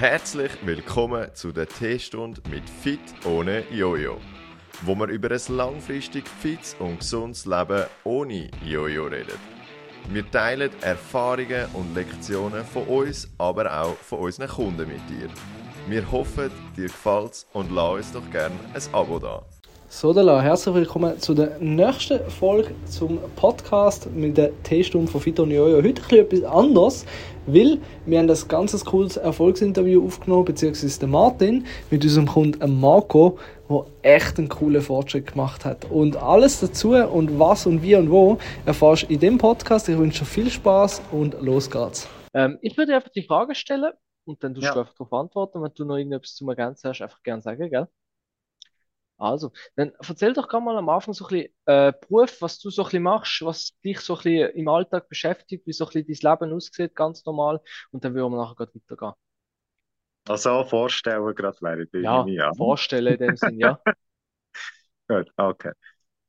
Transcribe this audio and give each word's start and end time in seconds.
Herzlich 0.00 0.52
willkommen 0.64 1.28
zu 1.34 1.52
der 1.52 1.68
T-Stunde 1.68 2.40
mit 2.48 2.62
Fit 2.66 2.98
ohne 3.26 3.64
Jojo, 3.70 4.16
wo 4.80 4.94
wir 4.94 5.08
über 5.08 5.30
ein 5.30 5.54
langfristig 5.54 6.26
fits 6.26 6.74
und 6.78 7.00
gesundes 7.00 7.44
Leben 7.44 7.84
ohne 8.04 8.50
Jojo 8.64 9.08
reden. 9.08 9.38
Wir 10.08 10.30
teilen 10.30 10.70
Erfahrungen 10.80 11.66
und 11.74 11.94
Lektionen 11.94 12.64
von 12.64 12.84
uns, 12.84 13.28
aber 13.36 13.78
auch 13.78 13.94
von 13.96 14.20
unseren 14.20 14.48
Kunden 14.48 14.88
mit 14.88 15.06
dir. 15.10 15.28
Wir 15.86 16.10
hoffen, 16.10 16.50
dir 16.74 16.86
gefällt's 16.86 17.46
und 17.52 17.70
lass 17.70 17.92
uns 17.92 18.12
doch 18.12 18.30
gerne 18.30 18.58
ein 18.72 18.94
Abo 18.94 19.18
da. 19.18 19.44
So, 19.92 20.12
Dela, 20.12 20.40
herzlich 20.40 20.72
willkommen 20.76 21.18
zu 21.18 21.34
der 21.34 21.58
nächsten 21.58 22.20
Folge 22.30 22.72
zum 22.86 23.18
Podcast 23.34 24.08
mit 24.12 24.36
der 24.36 24.52
T-Stunde 24.62 25.10
von 25.10 25.20
Fito 25.20 25.44
Jojo. 25.44 25.82
Heute 25.82 26.00
ein 26.10 26.18
etwas 26.20 26.44
anders, 26.44 27.06
weil 27.46 27.80
wir 28.06 28.20
haben 28.20 28.28
das 28.28 28.46
ganz 28.46 28.84
cooles 28.84 29.16
Erfolgsinterview 29.16 30.06
aufgenommen, 30.06 30.44
beziehungsweise 30.44 31.08
Martin 31.08 31.66
mit 31.90 32.04
unserem 32.04 32.28
Kunden 32.28 32.80
Marco, 32.80 33.40
der 33.68 33.84
echt 34.02 34.38
einen 34.38 34.48
coolen 34.48 34.80
Fortschritt 34.80 35.32
gemacht 35.32 35.64
hat. 35.64 35.90
Und 35.90 36.16
alles 36.16 36.60
dazu 36.60 36.90
und 36.90 37.40
was 37.40 37.66
und 37.66 37.82
wie 37.82 37.96
und 37.96 38.12
wo 38.12 38.38
erfährst 38.66 39.02
du 39.02 39.06
in 39.12 39.18
dem 39.18 39.38
Podcast. 39.38 39.88
Ich 39.88 39.98
wünsche 39.98 40.20
dir 40.20 40.26
viel 40.26 40.50
Spaß 40.50 41.02
und 41.10 41.42
los 41.42 41.68
geht's. 41.68 42.08
Ähm, 42.32 42.58
ich 42.62 42.78
würde 42.78 42.94
einfach 42.94 43.10
die 43.10 43.24
Frage 43.24 43.56
stellen 43.56 43.90
und 44.24 44.44
dann 44.44 44.54
tust 44.54 44.66
ja. 44.66 44.72
du 44.72 44.80
einfach 44.80 44.94
darauf 44.94 45.12
antworten. 45.12 45.60
Wenn 45.60 45.72
du 45.74 45.84
noch 45.84 45.96
irgendetwas 45.96 46.36
zum 46.36 46.48
Ergänzen 46.48 46.90
hast, 46.90 47.02
einfach 47.02 47.24
gerne 47.24 47.42
sagen, 47.42 47.68
gell? 47.68 47.88
Also, 49.20 49.52
dann 49.76 49.92
erzähl 50.06 50.32
doch 50.32 50.48
gerade 50.48 50.64
mal 50.64 50.76
am 50.78 50.88
Anfang 50.88 51.14
so 51.14 51.26
ein 51.26 51.28
bisschen 51.28 51.52
äh, 51.66 51.92
Beruf, 52.08 52.40
was 52.42 52.58
du 52.60 52.70
so 52.70 52.82
ein 52.82 52.86
bisschen 52.86 53.02
machst, 53.04 53.42
was 53.42 53.78
dich 53.84 54.00
so 54.00 54.14
ein 54.14 54.22
bisschen 54.22 54.50
im 54.56 54.68
Alltag 54.68 55.08
beschäftigt, 55.08 55.66
wie 55.66 55.72
so 55.72 55.86
ein 55.86 55.90
bisschen 56.04 56.30
dein 56.30 56.40
Leben 56.40 56.54
aussieht, 56.56 56.94
ganz 56.96 57.24
normal. 57.26 57.60
Und 57.92 58.04
dann 58.04 58.14
würden 58.14 58.32
wir 58.32 58.38
nachher 58.38 58.56
gerade 58.56 58.74
weitergehen. 58.74 59.12
Also 60.28 60.64
vorstellen 60.64 61.34
gerade 61.34 61.60
wäre 61.60 61.82
ich 61.82 61.92
Ja, 61.98 62.32
ja. 62.34 62.52
vorstellen 62.56 63.14
in 63.14 63.18
dem 63.18 63.36
Sinn, 63.36 63.58
ja. 63.58 63.80
Gut, 65.08 65.30
okay. 65.36 65.72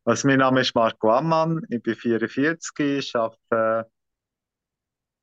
Also 0.05 0.27
mein 0.27 0.39
Name 0.39 0.61
ist 0.61 0.75
Marco 0.75 1.11
Ammann, 1.11 1.61
ich 1.69 1.83
bin 1.83 1.95
44, 1.95 2.99
ich 2.99 3.15
arbeite 3.15 3.89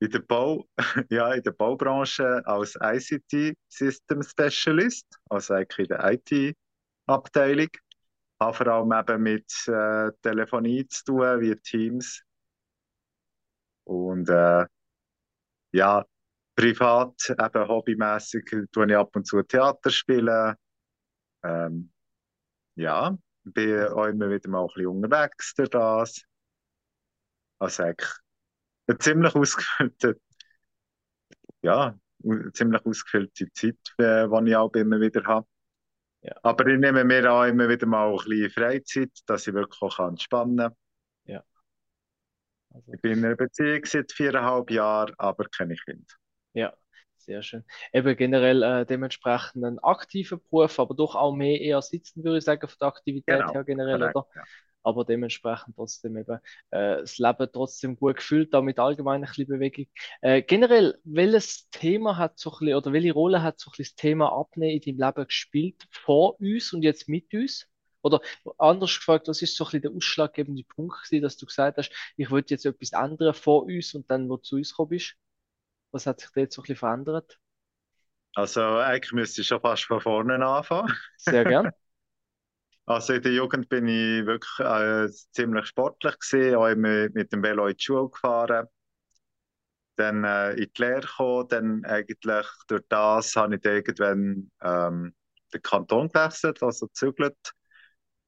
in 0.00 0.10
der 0.10 0.20
Bau, 0.20 0.66
ja, 1.10 1.32
in 1.32 1.42
der 1.42 1.52
Baubranche 1.52 2.42
als 2.46 2.76
ICT 2.80 3.54
System 3.68 4.22
Specialist, 4.22 5.06
also 5.28 5.54
eigentlich 5.54 5.90
in 5.90 5.96
der 5.96 6.12
IT 6.12 6.56
Abteilung. 7.08 7.68
Habe 8.40 8.54
vor 8.54 8.66
allem 8.68 8.92
eben 8.92 9.22
mit 9.22 9.52
äh, 9.66 10.12
Telefonie 10.22 10.86
zu 10.86 11.04
tun, 11.04 11.40
wie 11.40 11.56
Teams. 11.56 12.22
Und 13.84 14.28
äh, 14.28 14.66
ja, 15.72 16.04
privat, 16.54 17.14
eben 17.30 17.68
hobbymäßig, 17.68 18.44
tue 18.72 18.86
ich 18.86 18.96
ab 18.96 19.14
und 19.16 19.26
zu 19.26 19.42
Theater 19.42 19.90
spielen. 19.90 20.54
Ähm, 21.44 21.92
ja, 22.76 23.16
bin 23.44 23.84
auch 23.88 24.06
immer 24.06 24.30
wieder 24.30 24.50
mal 24.50 24.62
ein 24.62 24.68
bisschen 24.68 24.86
unterwegs 24.88 25.54
durch 25.54 25.70
das. 25.70 26.22
Also 27.60 27.82
eigentlich 27.84 28.10
eine 28.86 28.98
ziemlich 28.98 29.34
ausgefüllte, 29.34 30.20
ja, 31.62 31.98
ziemlich 32.52 32.84
ausgefüllte 32.84 33.50
Zeit, 33.52 33.76
äh, 33.98 34.28
die 34.28 34.50
ich 34.50 34.56
auch 34.56 34.72
immer 34.74 35.00
wieder 35.00 35.24
habe. 35.24 35.46
Ja. 36.28 36.34
Aber 36.42 36.66
ich 36.66 36.78
nehme 36.78 37.04
mir 37.04 37.32
auch 37.32 37.44
immer 37.44 37.68
wieder 37.68 37.86
mal 37.86 38.10
ein 38.10 38.16
bisschen 38.16 38.50
Freizeit, 38.50 39.10
dass 39.26 39.46
ich 39.46 39.54
wirklich 39.54 39.80
auch 39.80 39.98
entspannen 39.98 40.58
kann. 40.58 40.76
Ja. 41.24 41.42
Also, 42.70 42.92
ich 42.92 43.00
bin 43.00 43.12
in 43.12 43.24
einer 43.24 43.36
Beziehung 43.36 43.80
seit 43.84 44.12
viereinhalb 44.12 44.70
Jahren, 44.70 45.14
aber 45.16 45.46
keine 45.46 45.74
Kinder. 45.74 46.04
Ja, 46.52 46.74
sehr 47.16 47.42
schön. 47.42 47.64
Eben 47.94 48.14
generell 48.14 48.62
äh, 48.62 48.84
dementsprechend 48.84 49.64
ein 49.64 49.78
aktiver 49.78 50.36
Beruf, 50.36 50.78
aber 50.78 50.94
doch 50.94 51.14
auch 51.14 51.34
mehr 51.34 51.60
eher 51.60 51.80
sitzen, 51.80 52.22
würde 52.22 52.38
ich 52.38 52.44
sagen, 52.44 52.68
von 52.68 52.76
der 52.78 52.88
Aktivität 52.88 53.38
genau. 53.40 53.54
her 53.54 53.64
generell, 53.64 54.02
oder? 54.02 54.26
Ja 54.34 54.42
aber 54.82 55.04
dementsprechend 55.04 55.76
trotzdem 55.76 56.16
eben 56.16 56.38
äh, 56.70 56.98
das 57.00 57.18
Leben 57.18 57.48
trotzdem 57.52 57.96
gut 57.96 58.16
gefühlt, 58.16 58.54
da 58.54 58.60
mit 58.62 58.78
allgemein 58.78 59.22
ein 59.22 59.28
bisschen 59.28 59.46
Bewegung. 59.48 59.86
Äh, 60.20 60.42
generell, 60.42 60.98
welches 61.04 61.68
Thema 61.70 62.16
hat 62.16 62.38
so 62.38 62.50
ein 62.52 62.58
bisschen, 62.60 62.74
oder 62.76 62.92
welche 62.92 63.12
Rolle 63.12 63.42
hat 63.42 63.58
so 63.60 63.70
ein 63.70 63.72
bisschen 63.72 63.94
das 63.96 64.00
Thema 64.02 64.32
Abnehmen 64.32 64.80
in 64.80 64.98
deinem 64.98 65.08
Leben 65.08 65.26
gespielt, 65.26 65.86
vor 65.90 66.40
uns 66.40 66.72
und 66.72 66.82
jetzt 66.82 67.08
mit 67.08 67.32
uns? 67.34 67.66
Oder 68.02 68.20
anders 68.58 68.96
gefragt, 68.96 69.28
was 69.28 69.42
ist 69.42 69.56
so 69.56 69.64
ein 69.64 69.66
bisschen 69.66 69.82
der 69.82 69.90
ausschlaggebende 69.92 70.64
Punkt 70.64 71.02
gewesen, 71.04 71.22
dass 71.22 71.36
du 71.36 71.46
gesagt 71.46 71.78
hast, 71.78 71.92
ich 72.16 72.30
wollte 72.30 72.54
jetzt 72.54 72.64
etwas 72.64 72.92
anderes 72.92 73.38
vor 73.38 73.64
uns 73.64 73.94
und 73.94 74.10
dann, 74.10 74.28
wo 74.28 74.36
du 74.36 74.42
zu 74.42 74.56
uns 74.56 74.70
gekommen 74.70 74.90
bist? 74.90 75.16
Was 75.92 76.06
hat 76.06 76.20
sich 76.20 76.30
da 76.34 76.40
jetzt 76.42 76.54
so 76.54 76.62
ein 76.62 76.64
bisschen 76.64 76.76
verändert? 76.76 77.38
Also 78.34 78.60
eigentlich 78.62 79.12
müsste 79.12 79.40
ich 79.42 79.48
schon 79.48 79.60
fast 79.60 79.84
von 79.84 80.00
vorne 80.00 80.44
anfangen. 80.46 80.94
Sehr 81.16 81.44
gern. 81.44 81.72
Also 82.88 83.12
in 83.12 83.20
der 83.22 83.32
Jugend 83.32 83.68
bin 83.68 83.86
ich 83.86 84.24
wirklich 84.24 84.60
äh, 84.60 85.08
ziemlich 85.32 85.66
sportlich 85.66 86.18
gewesen, 86.18 86.56
auch 86.56 86.68
immer 86.68 87.10
mit 87.10 87.30
dem 87.30 87.42
Velo 87.42 87.66
in 87.66 87.76
die 87.76 87.84
Schule 87.84 88.08
gefahren. 88.08 88.66
Dann 89.96 90.24
äh, 90.24 90.52
in 90.52 90.70
die 90.74 90.82
Lehre 90.82 91.00
gekommen, 91.02 91.48
dann 91.48 91.84
eigentlich 91.84 92.18
durch 92.66 92.82
das 92.88 93.36
habe 93.36 93.56
ich 93.56 93.64
irgendwann 93.66 94.50
ähm, 94.62 95.14
den 95.52 95.62
Kanton 95.62 96.08
gewechselt, 96.08 96.62
also 96.62 96.86
gezügelt. 96.86 97.36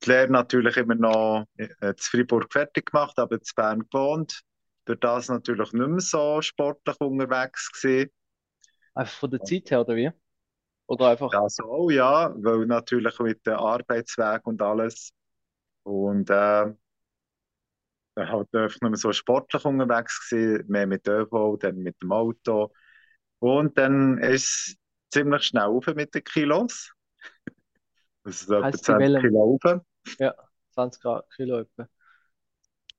Die 0.04 0.10
Lehre 0.10 0.30
natürlich 0.30 0.76
immer 0.76 0.94
noch 0.94 1.46
äh, 1.56 1.94
zu 1.94 2.10
Freiburg 2.10 2.52
fertig 2.52 2.90
gemacht, 2.90 3.18
aber 3.18 3.36
in 3.36 3.42
Bern 3.56 3.88
gewohnt. 3.90 4.42
Durch 4.84 5.00
das 5.00 5.28
natürlich 5.30 5.72
nicht 5.72 5.88
mehr 5.88 6.00
so 6.00 6.42
sportlich 6.42 7.00
unterwegs 7.00 7.72
gewesen. 7.72 8.10
Einfach 8.94 9.20
von 9.20 9.30
der 9.30 9.42
Zeit 9.42 9.70
her, 9.70 9.80
oder 9.80 9.96
wie? 9.96 10.10
Oder 10.90 11.10
einfach? 11.10 11.32
Ja, 11.32 11.48
so, 11.48 11.88
ja, 11.88 12.34
weil 12.34 12.66
natürlich 12.66 13.16
mit 13.20 13.46
dem 13.46 13.54
Arbeitsweg 13.54 14.44
und 14.44 14.60
alles. 14.60 15.12
Und 15.84 16.28
äh, 16.30 16.66
halt 18.16 18.54
einfach 18.54 18.80
nicht 18.80 18.82
mehr 18.82 18.96
so 18.96 19.12
sportlich 19.12 19.64
unterwegs 19.64 20.28
gewesen, 20.28 20.64
mehr 20.66 20.88
mit 20.88 21.06
ÖV, 21.06 21.58
dann 21.60 21.76
mit 21.76 22.02
dem 22.02 22.10
Auto. 22.10 22.72
Und 23.38 23.78
dann 23.78 24.18
ist 24.18 24.42
es 24.42 24.76
ziemlich 25.12 25.44
schnell 25.44 25.66
auf 25.66 25.86
mit 25.94 26.14
den 26.14 26.24
Kilos. 26.24 26.92
Das 28.22 28.42
ist 28.42 28.50
etwa 28.50 28.72
20 28.72 29.22
Kilo 29.22 29.58
auf. 29.64 29.80
Ja, 30.18 30.34
20 30.74 31.02
Kilo 31.36 31.60
etwa. 31.60 31.88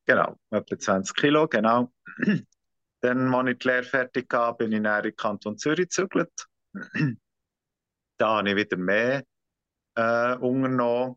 Genau, 0.06 0.40
etwa 0.50 0.80
20 0.80 1.16
Kilo, 1.16 1.48
genau. 1.48 1.94
dann, 3.02 3.34
als 3.34 3.50
ich 3.52 3.58
die 3.60 3.68
Lehre 3.68 3.84
fertig 3.84 4.34
hatte, 4.34 4.58
bin 4.58 4.72
ich 4.72 4.78
in 4.78 4.84
den 4.84 5.16
Kanton 5.16 5.58
Zürich 5.58 5.90
gezügelt 5.90 6.48
da 8.22 8.38
habe 8.38 8.52
ich 8.52 8.56
wieder 8.56 8.78
mehr 8.78 9.24
äh, 9.96 10.36
unternommen. 10.36 11.16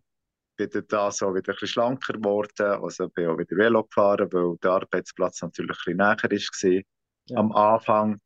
Bin 0.57 0.71
da 0.89 1.11
so 1.11 1.35
wieder 1.35 1.53
ein 1.53 1.57
bisschen 1.57 1.69
schlanker 1.69 2.15
geworden. 2.15 2.83
Also 2.83 3.09
bin 3.09 3.29
auch 3.29 3.39
wieder 3.39 3.57
Velo 3.57 3.85
gefahren, 3.85 4.33
weil 4.33 4.57
der 4.63 4.71
Arbeitsplatz 4.71 5.43
natürlich 5.43 5.77
ein 5.87 5.97
bisschen 5.97 6.63
näher 6.63 6.77
war 6.79 6.83
ja. 7.27 7.37
am 7.39 7.53
Anfang. 7.53 8.21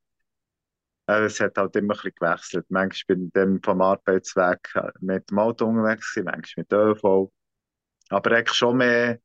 Äh, 1.08 1.24
es 1.24 1.40
hat 1.40 1.56
halt 1.56 1.74
immer 1.74 1.94
ein 1.94 1.96
bisschen 1.96 2.12
gewechselt. 2.14 2.66
Manchmal 2.68 3.16
bin 3.16 3.26
ich 3.26 3.32
dann 3.32 3.62
vom 3.62 3.80
Arbeitsweg 3.80 4.70
äh, 4.74 4.92
mit 5.00 5.28
dem 5.30 5.38
Auto 5.38 5.66
unterwegs, 5.66 6.14
manchmal 6.16 6.44
mit 6.56 6.72
ÖV. 6.72 7.32
Aber 8.10 8.30
eigentlich 8.30 8.56
schon 8.56 8.76
mehr 8.76 9.18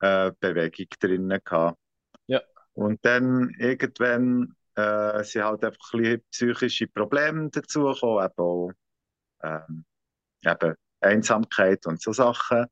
äh, 0.00 0.30
Bewegung 0.38 0.86
drinnen 1.00 1.40
gehabt. 1.42 1.78
Ja. 2.26 2.40
Und 2.74 3.04
dann 3.04 3.50
irgendwann 3.58 4.54
äh, 4.80 5.24
sind 5.24 5.44
halt 5.44 5.64
einfach 5.64 5.92
ein 5.94 6.00
bisschen 6.00 6.22
psychische 6.30 6.86
Probleme 6.88 7.50
dazugekommen, 7.50 8.24
eben 8.24 8.38
auch 8.38 8.70
ähm, 9.42 9.84
eben 10.44 10.74
Einsamkeit 11.00 11.86
und 11.86 12.00
so 12.00 12.12
Sachen. 12.12 12.66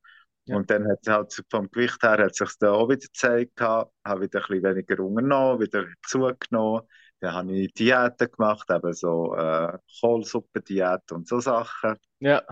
Ja. 0.45 0.55
Und 0.55 0.69
dann 0.69 0.87
hat 0.87 0.99
es 1.01 1.07
halt 1.07 1.43
vom 1.49 1.69
Gewicht 1.69 2.01
her 2.01 2.17
hat 2.17 2.35
sich 2.35 2.49
dann 2.59 2.69
auch 2.69 2.89
wieder 2.89 2.99
gezeigt, 2.99 3.61
habe 3.61 3.91
wieder 4.05 4.39
ein 4.39 4.47
bisschen 4.47 4.63
weniger 4.63 4.99
unternommen, 5.03 5.59
wieder 5.59 5.85
zugenommen. 6.05 6.81
Dann 7.19 7.33
habe 7.33 7.51
ich 7.51 7.73
Diäten 7.73 8.31
gemacht, 8.31 8.69
eben 8.69 8.93
so 8.93 9.35
äh, 9.35 9.77
Kohlsuppendiät 9.99 11.11
und 11.11 11.27
so 11.27 11.39
Sachen. 11.39 11.97
Ja. 12.19 12.43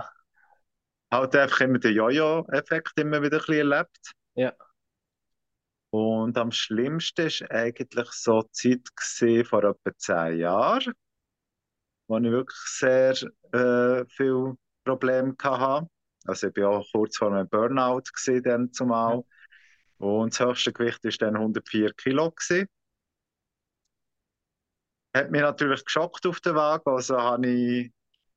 Halt 1.12 1.36
einfach 1.36 1.62
immer 1.62 1.80
den 1.80 1.96
Jojo-Effekt 1.96 2.92
immer 3.00 3.22
wieder 3.22 3.38
ein 3.38 3.46
bisschen 3.46 3.72
erlebt. 3.72 4.12
Ja. 4.36 4.54
Und 5.90 6.38
am 6.38 6.52
schlimmsten 6.52 7.28
war 7.28 7.52
eigentlich 7.52 8.10
so 8.12 8.44
die 8.62 8.82
Zeit 8.84 9.48
vor 9.48 9.64
etwa 9.64 9.98
zehn 9.98 10.40
Jahren, 10.40 10.94
wo 12.08 12.18
ich 12.18 12.24
wirklich 12.24 12.60
sehr 12.66 13.14
äh, 13.54 14.06
viele 14.10 14.58
Probleme 14.84 15.36
hatte. 15.42 15.90
Also 16.26 16.48
ich 16.48 16.58
war 16.58 16.70
auch 16.80 16.88
kurz 16.92 17.18
vor 17.18 17.32
einem 17.34 17.48
Burnout 17.48 18.04
dann 18.44 18.72
zumal. 18.74 19.24
Und 19.98 20.34
das 20.34 20.46
höchste 20.46 20.74
Gewicht 20.74 21.04
war 21.04 21.12
dann 21.20 21.38
104 21.38 21.94
Kilo. 21.94 22.32
Gewesen. 22.32 22.68
Hat 25.16 25.32
mich 25.32 25.42
natürlich 25.42 25.86
geschockt 25.86 26.26
auf 26.28 26.42
der 26.42 26.54
Waage. 26.54 26.92
Also 26.92 27.18
habe 27.18 27.48
ich 27.48 27.92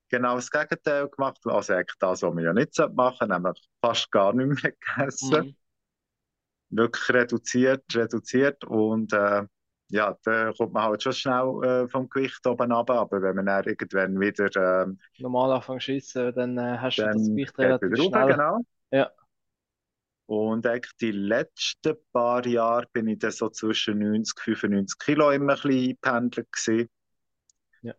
genau 0.09 0.37
das 0.37 0.51
Gegenteil 0.51 1.09
gemacht. 1.09 1.41
Also 1.45 1.75
eigentlich 1.75 1.99
das, 1.99 2.23
was 2.23 2.33
man 2.33 2.45
ja 2.45 2.53
nicht 2.53 2.79
machen 2.95 3.29
sollte, 3.29 3.33
nämlich 3.33 3.69
fast 3.81 4.11
gar 4.13 4.33
nicht 4.33 4.63
mehr 4.63 4.73
gegessen. 4.97 5.47
Mhm 5.49 5.60
wirklich 6.71 7.09
reduziert, 7.11 7.85
reduziert 7.95 8.65
und 8.65 9.13
äh, 9.13 9.45
ja, 9.91 10.17
da 10.23 10.53
kommt 10.53 10.73
man 10.73 10.85
halt 10.85 11.03
schon 11.03 11.13
schnell 11.13 11.65
äh, 11.65 11.89
vom 11.89 12.09
Gewicht 12.09 12.47
oben 12.47 12.73
runter, 12.73 12.95
aber 12.95 13.23
wenn 13.23 13.37
man 13.37 13.47
dann 13.47 13.65
irgendwann 13.65 14.21
wieder 14.21 14.85
ähm, 14.85 14.99
normal 15.19 15.53
anfangen 15.53 15.81
zu 15.81 15.87
schießen, 15.87 16.33
dann 16.35 16.57
äh, 16.59 16.79
hast 16.79 16.99
du 16.99 17.03
das 17.03 17.17
dann 17.17 17.25
Gewicht 17.25 17.59
relativ 17.59 17.89
schnell. 17.89 18.03
runter, 18.03 18.27
genau. 18.27 18.61
Ja. 18.93 19.11
Und 20.27 20.65
eigentlich 20.65 20.97
die 21.01 21.11
letzten 21.11 21.97
paar 22.13 22.47
Jahre 22.47 22.87
bin 22.93 23.09
ich 23.09 23.19
dann 23.19 23.33
so 23.33 23.49
zwischen 23.49 23.99
90 23.99 24.47
und 24.47 24.57
95 24.59 24.99
Kilo 24.99 25.31
immer 25.33 25.55
ein 25.55 25.61
bisschen 26.31 26.49
gewesen. 26.53 26.89
Ja. 27.83 27.95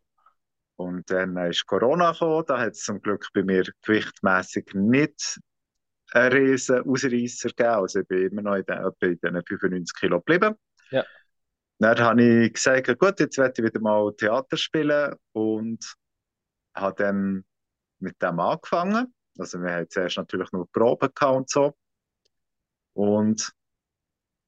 Und 0.78 1.12
dann 1.12 1.36
ist 1.38 1.66
Corona 1.66 2.14
gekommen, 2.14 2.46
da 2.48 2.58
hat 2.58 2.72
es 2.72 2.84
zum 2.84 3.02
Glück 3.02 3.28
bei 3.34 3.44
mir 3.44 3.66
gewichtmässig 3.82 4.74
nicht 4.74 5.42
einen 6.12 6.34
riesen 6.34 6.82
Ausreißer 6.82 7.50
gegeben. 7.50 7.70
Also 7.70 8.00
ich 8.00 8.08
bin 8.08 8.32
immer 8.32 8.42
noch 8.42 8.56
in 8.56 8.66
den, 8.66 8.78
etwa 8.78 9.06
in 9.06 9.20
diesen 9.20 9.44
95 9.46 10.00
Kilo 10.00 10.20
geblieben. 10.20 10.56
Ja. 10.92 11.06
Dann 11.80 12.00
habe 12.00 12.24
ich 12.24 12.54
gesagt, 12.54 13.00
gut, 13.00 13.20
jetzt 13.20 13.38
werde 13.38 13.54
ich 13.58 13.68
wieder 13.68 13.80
mal 13.80 14.14
Theater 14.16 14.58
spielen 14.58 15.16
und 15.32 15.96
habe 16.76 17.04
dann 17.04 17.46
mit 18.00 18.22
dem 18.22 18.40
angefangen. 18.40 19.14
Also 19.38 19.60
wir 19.60 19.72
haben 19.72 19.90
zuerst 19.90 20.18
natürlich 20.18 20.52
nur 20.52 20.70
Proben 20.72 21.10
und 21.20 21.50
so. 21.50 21.76
Und 22.94 23.52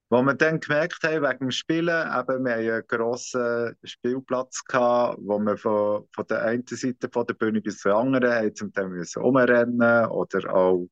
wo 0.09 0.21
wir 0.21 0.35
dann 0.35 0.59
gemerkt 0.59 1.03
haben, 1.03 1.23
wegen 1.23 1.39
dem 1.39 1.51
Spielen, 1.51 1.87
eben, 1.89 2.45
wir 2.45 2.53
haben 2.53 2.69
einen 2.69 2.87
grossen 2.87 3.75
Spielplatz 3.83 4.63
gehabt, 4.63 5.17
wo 5.21 5.39
wir 5.39 5.57
von, 5.57 6.07
von 6.13 6.27
der 6.27 6.43
einen 6.43 6.67
Seite 6.67 7.09
von 7.11 7.25
der 7.25 7.33
Bühne 7.33 7.61
bis 7.61 7.79
zur 7.79 7.95
anderen 7.95 8.31
haben 8.31 8.53
zum 8.53 8.71
Teil 8.71 8.89
müssen 8.89 9.23
umrennen 9.23 10.05
oder 10.07 10.53
auch 10.53 10.87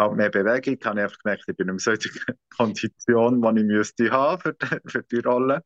halt 0.00 0.16
mehr 0.16 0.30
Bewegung. 0.30 0.76
Ich 0.78 0.86
habe 0.86 1.02
einfach 1.02 1.18
gemerkt, 1.18 1.44
ich 1.46 1.56
bin 1.56 1.68
in 1.68 1.78
so 1.78 1.90
einer 1.90 1.98
Kondition, 2.56 3.42
die 3.42 3.60
ich 3.60 3.66
müsste 3.66 4.10
haben 4.10 4.40
für 4.40 4.54
die, 4.54 4.90
für 4.90 5.02
die 5.02 5.18
Rolle. 5.20 5.62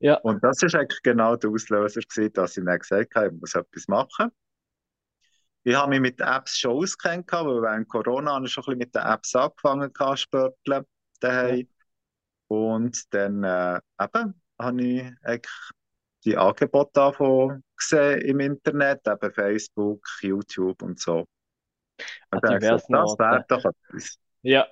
Ja. 0.00 0.14
Und 0.18 0.42
das 0.44 0.62
ist 0.62 0.74
eigentlich 0.74 1.02
genau 1.02 1.36
der 1.36 1.50
Auslöser 1.50 2.00
gewesen, 2.00 2.32
dass 2.32 2.56
ich 2.56 2.64
dann 2.64 2.78
gesagt 2.78 3.14
habe, 3.14 3.26
ich 3.28 3.40
muss 3.40 3.54
etwas 3.54 3.88
machen. 3.88 4.30
Ich 5.64 5.74
habe 5.74 5.90
mich 5.90 6.00
mit 6.00 6.20
Apps 6.20 6.58
schon 6.58 6.72
auskennt, 6.72 7.30
weil 7.32 7.62
während 7.62 7.88
Corona 7.88 8.36
habe 8.36 8.46
ich 8.46 8.52
schon 8.52 8.62
ein 8.62 8.66
bisschen 8.66 8.78
mit 8.78 8.94
den 8.94 9.02
Apps 9.02 9.34
angefangen 9.34 9.92
zu 9.94 10.16
spörteln 10.16 10.84
daheim. 11.20 11.68
Und 12.46 13.12
dann 13.12 13.44
äh, 13.44 13.80
eben 14.00 14.40
habe 14.58 14.82
ich 14.82 15.12
eigentlich 15.22 15.70
die 16.24 16.36
Angebote 16.36 16.90
davon 16.94 17.62
gesehen 17.76 18.20
im 18.22 18.40
Internet, 18.40 19.06
eben 19.06 19.32
Facebook, 19.32 20.06
YouTube 20.20 20.82
und 20.82 20.98
so. 20.98 21.26
Ich 21.98 22.40
diversen 22.40 22.94
Orten. 22.94 23.44
Ja, 24.42 24.66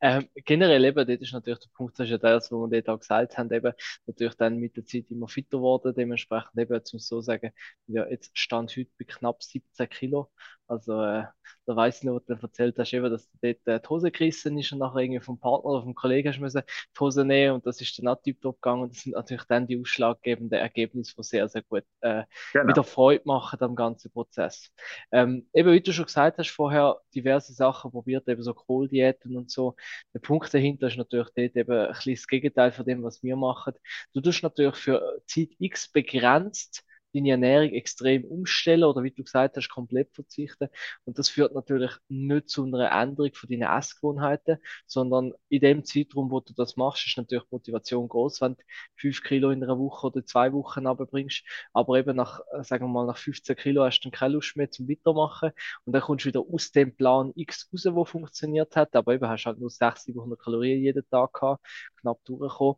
ähm, 0.00 0.28
generell 0.34 0.84
eben, 0.84 1.06
dort 1.06 1.20
ist 1.20 1.32
natürlich 1.32 1.60
der 1.60 1.68
Punkt, 1.74 1.98
das 1.98 2.06
ist 2.06 2.10
ja 2.12 2.18
das, 2.18 2.50
was 2.50 2.70
wir 2.70 2.82
dort 2.82 2.88
auch 2.88 3.00
gesagt 3.00 3.38
haben, 3.38 3.52
eben, 3.52 3.72
natürlich 4.06 4.34
dann 4.36 4.56
mit 4.58 4.76
der 4.76 4.84
Zeit 4.84 5.10
immer 5.10 5.28
fitter 5.28 5.58
geworden, 5.58 5.94
dementsprechend 5.96 6.58
eben, 6.58 6.84
zum 6.84 6.98
so 6.98 7.20
sagen, 7.20 7.50
ja, 7.86 8.06
jetzt 8.08 8.36
stand 8.38 8.70
heute 8.76 8.90
bei 8.98 9.04
knapp 9.04 9.42
17 9.42 9.88
Kilo, 9.88 10.30
also, 10.66 11.02
äh, 11.02 11.24
da 11.64 11.76
weiss 11.76 11.98
ich 11.98 12.04
noch, 12.04 12.14
was 12.16 12.24
du 12.26 12.34
erzählt 12.46 12.78
hast, 12.78 12.92
eben, 12.92 13.10
dass 13.10 13.30
du 13.30 13.38
dort 13.40 13.66
äh, 13.66 13.80
die 13.80 13.88
Hose 13.88 14.10
gerissen 14.10 14.58
ist 14.58 14.70
und 14.72 14.78
nachher 14.80 14.98
irgendwie 15.00 15.20
vom 15.20 15.38
Partner 15.40 15.70
oder 15.70 15.82
vom 15.82 15.94
Kollegen 15.94 16.28
hast 16.28 16.40
müssen 16.40 16.62
die 16.94 17.00
Hose 17.00 17.24
nehmen 17.24 17.54
und 17.54 17.66
das 17.66 17.80
ist 17.80 17.98
dann 17.98 18.08
auch 18.08 18.20
tiptop 18.20 18.60
gegangen 18.60 18.82
und 18.82 18.94
das 18.94 19.02
sind 19.02 19.12
natürlich 19.14 19.44
dann 19.44 19.66
die 19.66 19.80
ausschlaggebenden 19.80 20.58
Ergebnisse, 20.58 21.14
die 21.16 21.22
sehr, 21.22 21.48
sehr 21.48 21.62
gut, 21.62 21.84
äh, 22.00 22.24
Genau. 22.52 22.68
wieder 22.68 22.84
Freude 22.84 23.22
machen 23.24 23.60
am 23.62 23.74
ganzen 23.74 24.10
Prozess. 24.10 24.70
Ähm, 25.10 25.48
eben, 25.54 25.72
wie 25.72 25.80
du 25.80 25.92
schon 25.92 26.04
gesagt 26.06 26.38
hast 26.38 26.50
vorher, 26.50 27.00
diverse 27.14 27.52
Sachen 27.52 27.90
probiert, 27.90 28.28
eben 28.28 28.42
so 28.42 28.54
Kohldiäten 28.54 29.36
und 29.36 29.50
so. 29.50 29.57
Der 30.14 30.20
Punkt 30.20 30.52
dahinter 30.52 30.88
ist 30.88 30.96
natürlich 30.96 31.28
dort 31.34 31.56
eben 31.56 31.72
ein 31.72 31.88
bisschen 31.88 32.14
das 32.14 32.26
Gegenteil 32.26 32.72
von 32.72 32.84
dem, 32.84 33.02
was 33.02 33.22
wir 33.22 33.36
machen. 33.36 33.74
Du 34.14 34.20
tust 34.20 34.42
natürlich 34.42 34.76
für 34.76 35.22
Zeit 35.26 35.50
X 35.58 35.90
begrenzt 35.90 36.84
deine 37.14 37.30
Ernährung 37.30 37.70
extrem 37.70 38.24
umstellen 38.24 38.84
oder 38.84 39.02
wie 39.02 39.10
du 39.10 39.24
gesagt 39.24 39.56
hast, 39.56 39.68
komplett 39.68 40.12
verzichten. 40.14 40.68
Und 41.04 41.18
das 41.18 41.28
führt 41.28 41.54
natürlich 41.54 41.92
nicht 42.08 42.48
zu 42.48 42.64
einer 42.64 42.90
Änderung 42.92 43.32
von 43.34 43.48
deinen 43.48 43.62
Essgewohnheiten, 43.62 44.58
sondern 44.86 45.32
in 45.48 45.60
dem 45.60 45.84
Zeitraum, 45.84 46.30
wo 46.30 46.40
du 46.40 46.52
das 46.54 46.76
machst, 46.76 47.06
ist 47.06 47.16
natürlich 47.16 47.44
Motivation 47.50 48.08
groß, 48.08 48.40
wenn 48.40 48.54
du 48.54 48.62
fünf 48.96 49.22
Kilo 49.22 49.50
in 49.50 49.62
einer 49.62 49.78
Woche 49.78 50.06
oder 50.08 50.24
zwei 50.24 50.52
Wochen 50.52 50.86
runterbringst. 50.86 51.44
Aber 51.72 51.98
eben 51.98 52.16
nach, 52.16 52.40
äh, 52.52 52.62
sagen 52.64 52.84
wir 52.86 52.88
mal, 52.88 53.06
nach 53.06 53.18
15 53.18 53.56
Kilo 53.56 53.84
hast 53.84 54.00
du 54.00 54.10
dann 54.10 54.18
keine 54.18 54.34
Lust 54.34 54.56
mehr 54.56 54.70
zum 54.70 54.88
Weitermachen. 54.88 55.50
Und 55.84 55.92
dann 55.92 56.02
kommst 56.02 56.24
du 56.24 56.28
wieder 56.28 56.40
aus 56.40 56.70
dem 56.72 56.94
Plan 56.96 57.32
X 57.36 57.68
raus, 57.72 57.86
wo 57.94 58.04
funktioniert 58.04 58.76
hat. 58.76 58.94
Aber 58.96 59.14
eben 59.14 59.28
hast 59.28 59.46
halt 59.46 59.58
nur 59.58 59.70
600, 59.70 59.98
700 59.98 60.40
Kalorien 60.40 60.82
jeden 60.82 61.08
Tag 61.10 61.32
gehabt, 61.34 61.64
knapp 62.00 62.24
durchgekommen. 62.24 62.76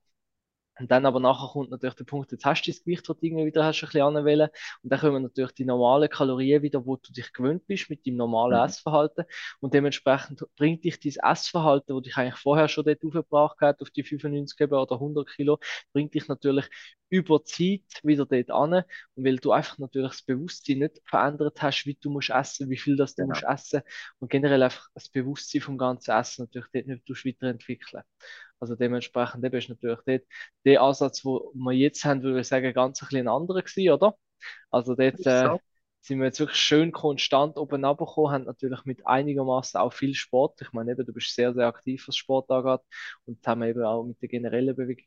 Und 0.81 0.91
dann 0.91 1.07
aber 1.07 1.21
nachher 1.21 1.49
kommt 1.53 1.71
natürlich 1.71 1.95
der 1.97 2.05
Punkt, 2.05 2.33
jetzt 2.33 2.45
hast 2.45 2.63
du 2.67 2.71
das 2.73 2.83
Gewicht, 2.83 3.09
das 3.09 3.19
du 3.19 3.27
irgendwie 3.27 3.47
wieder 3.47 3.65
hast, 3.65 3.83
ein 3.83 3.87
bisschen 3.87 4.03
anwählen. 4.03 4.49
Und 4.83 4.93
dann 4.93 5.01
kommen 5.01 5.23
natürlich 5.23 5.53
die 5.53 5.65
normalen 5.65 6.09
Kalorien 6.11 6.63
wieder, 6.63 6.85
wo 6.87 6.97
du 6.97 7.13
dich 7.13 7.33
gewöhnt 7.33 7.67
bist 7.67 7.91
mit 7.91 8.07
deinem 8.07 8.17
normalen 8.17 8.55
Mhm. 8.55 8.65
Essverhalten. 8.65 9.25
Und 9.61 9.75
dementsprechend 9.75 10.45
bringt 10.57 10.85
dich 10.85 10.99
dieses 10.99 11.23
Essverhalten, 11.23 11.95
wo 11.95 12.01
dich 12.01 12.17
eigentlich 12.17 12.37
vorher 12.41 12.69
schon 12.69 12.85
dort 12.85 13.05
aufgebracht 13.05 13.61
hat, 13.61 13.83
auf 13.83 13.91
die 13.91 14.03
95 14.05 14.61
eben 14.61 14.75
oder 14.75 14.99
100 14.99 15.29
Kilo, 15.29 15.59
bringt 15.93 16.15
dich 16.15 16.29
natürlich 16.29 16.67
über 17.09 17.45
Zeit 17.45 17.83
wieder 18.05 18.25
dort 18.27 18.51
an. 18.51 18.73
Und 19.15 19.25
weil 19.25 19.37
du 19.39 19.53
einfach 19.53 19.79
natürlich 19.79 20.13
das 20.13 20.23
Bewusstsein 20.23 20.79
nicht 20.79 21.01
verändert 21.05 21.61
hast, 21.63 21.85
wie 21.87 21.97
du 22.01 22.11
musst 22.11 22.31
essen, 22.31 22.71
wie 22.71 22.77
viel 22.79 22.97
das 22.97 23.17
du 23.17 23.25
Genau. 23.25 23.27
musst 23.27 23.43
essen. 23.43 23.83
Und 24.21 24.31
generell 24.31 24.63
einfach 24.63 24.89
das 24.95 25.09
Bewusstsein 25.09 25.61
vom 25.61 25.77
ganzen 25.79 26.13
Essen 26.13 26.43
natürlich 26.45 26.69
dort 26.73 26.87
nicht 26.87 27.27
weiterentwickeln. 27.27 28.03
Also 28.61 28.77
dementsprechend 28.77 29.45
eben 29.45 29.57
ist 29.57 29.69
natürlich 29.71 30.01
dort 30.07 30.23
der 30.65 30.83
Ansatz, 30.83 31.25
wo 31.25 31.53
wir 31.55 31.73
jetzt 31.73 32.05
haben, 32.05 32.23
würde 32.23 32.41
ich 32.41 32.49
sagen, 32.49 32.73
ganz 32.75 33.03
ein 33.03 33.09
bisschen 33.09 33.29
anderer 33.29 33.63
gewesen, 33.63 33.93
oder? 33.93 34.17
Also 34.71 34.95
dort 34.95 35.25
äh, 35.27 35.51
sind 36.03 36.19
wir 36.19 36.27
jetzt 36.27 36.41
wirklich 36.41 36.59
schön 36.59 36.93
konstant 36.93 37.57
oben 37.59 37.85
runtergekommen, 37.85 38.33
haben 38.33 38.45
natürlich 38.45 38.85
mit 38.85 39.07
einigermaßen 39.07 39.81
auch 39.81 39.93
viel 39.93 40.15
Sport. 40.15 40.61
Ich 40.63 40.73
meine 40.73 40.93
eben, 40.93 41.05
du 41.07 41.13
bist 41.13 41.35
sehr, 41.35 41.53
sehr 41.55 41.67
aktiv, 41.67 42.05
was 42.09 42.17
Sport 42.17 42.51
angeht 42.51 42.81
und 43.27 43.47
haben 43.47 43.63
eben 43.63 43.83
auch 43.85 44.05
mit 44.05 44.21
der 44.23 44.29
generellen 44.29 44.77
Bewegung, 44.77 45.05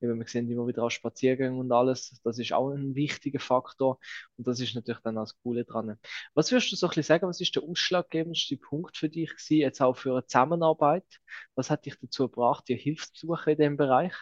eben 0.00 0.18
wir 0.18 0.26
sehen 0.26 0.50
immer 0.50 0.66
wieder 0.66 0.82
auch 0.82 0.90
Spaziergänge 0.90 1.56
und 1.58 1.72
alles, 1.72 2.20
das 2.22 2.38
ist 2.38 2.52
auch 2.52 2.70
ein 2.70 2.94
wichtiger 2.94 3.40
Faktor 3.40 3.98
und 4.36 4.46
das 4.46 4.60
ist 4.60 4.74
natürlich 4.74 5.00
dann 5.02 5.18
auch 5.18 5.22
das 5.22 5.38
Coole 5.42 5.64
dran. 5.64 5.98
Was 6.34 6.52
würdest 6.52 6.72
du 6.72 6.76
so 6.76 6.86
ein 6.86 6.90
bisschen 6.90 7.02
sagen, 7.04 7.28
was 7.28 7.40
ist 7.40 7.54
der 7.56 7.62
ausschlaggebendste 7.62 8.56
Punkt 8.56 8.96
für 8.96 9.08
dich 9.08 9.30
gewesen, 9.30 9.58
jetzt 9.58 9.80
auch 9.80 9.96
für 9.96 10.12
eine 10.12 10.26
Zusammenarbeit? 10.26 11.06
Was 11.54 11.70
hat 11.70 11.86
dich 11.86 11.96
dazu 12.00 12.28
gebracht, 12.28 12.68
dir 12.68 12.76
Hilfe 12.76 13.06
zu 13.12 13.26
suchen 13.26 13.50
in 13.52 13.58
dem 13.58 13.76
Bereich? 13.76 14.14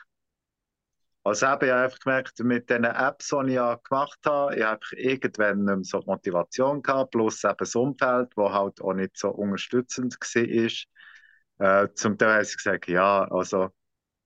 Also 1.24 1.46
habe 1.46 1.66
ich 1.66 1.72
einfach 1.72 2.00
gemerkt, 2.00 2.40
mit 2.40 2.68
den 2.68 2.82
Apps, 2.84 3.28
die 3.28 3.48
ich 3.50 3.54
ja 3.54 3.76
gemacht 3.76 4.18
habe, 4.26 4.56
ich 4.56 4.64
habe 4.64 4.80
irgendwann 4.96 5.58
nicht 5.58 5.66
mehr 5.66 5.84
so 5.84 6.02
Motivation 6.04 6.82
gehabt, 6.82 7.12
plus 7.12 7.44
eben 7.44 7.54
das 7.58 7.76
Umfeld, 7.76 8.32
das 8.36 8.52
halt 8.52 8.80
auch 8.80 8.92
nicht 8.92 9.16
so 9.16 9.30
unterstützend 9.30 10.16
war. 10.20 11.84
Äh, 11.84 11.94
zum 11.94 12.18
Teil 12.18 12.32
habe 12.34 12.42
ich 12.42 12.56
gesagt, 12.56 12.88
ja, 12.88 13.24
also 13.30 13.70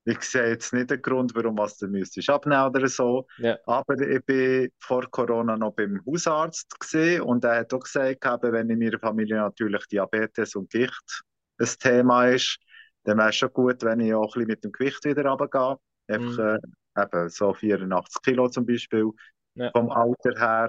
ich 0.07 0.23
sehe 0.23 0.51
jetzt 0.51 0.73
nicht 0.73 0.91
den 0.91 1.03
Grund, 1.03 1.35
warum 1.35 1.59
was 1.59 1.79
du 1.79 1.89
müsstest 1.89 2.31
abnehmen 2.31 2.67
oder 2.69 2.89
so. 2.89 3.27
Ja. 3.39 3.59
Aber 3.67 4.01
ich 4.01 4.25
bin 4.25 4.71
vor 4.79 5.11
Corona 5.11 5.57
noch 5.57 5.73
beim 5.75 6.01
Hausarzt 6.07 6.79
gesehen 6.81 7.23
und 7.23 7.45
er 7.45 7.59
hat 7.61 7.75
auch 7.75 7.81
gesagt, 7.81 8.25
wenn 8.43 8.71
in 8.71 8.79
meiner 8.79 8.99
Familie 9.01 9.37
natürlich 9.37 9.87
Diabetes 9.89 10.55
und 10.57 10.71
Gicht 10.71 11.23
ein 11.59 11.69
Thema 11.81 12.29
ist, 12.29 12.59
dann 13.05 13.19
wäre 13.19 13.31
es 13.31 13.37
schon 13.37 13.53
gut, 13.53 13.83
wenn 13.83 14.01
ich 14.01 14.15
auch 14.15 14.25
ein 14.25 14.27
bisschen 14.33 14.47
mit 14.49 14.65
dem 14.65 14.73
Gewicht 14.73 15.05
wieder 15.05 15.27
runtergehe. 15.27 15.77
Einfach, 16.09 16.39
Mhm. 16.39 16.61
äh, 16.97 17.03
eben 17.03 17.29
so 17.29 17.53
84 17.55 18.23
Kilo 18.23 18.49
zum 18.49 18.67
Beispiel 18.67 19.11
Ja. 19.55 19.71
vom 19.73 19.91
Alter 19.91 20.39
her. 20.39 20.69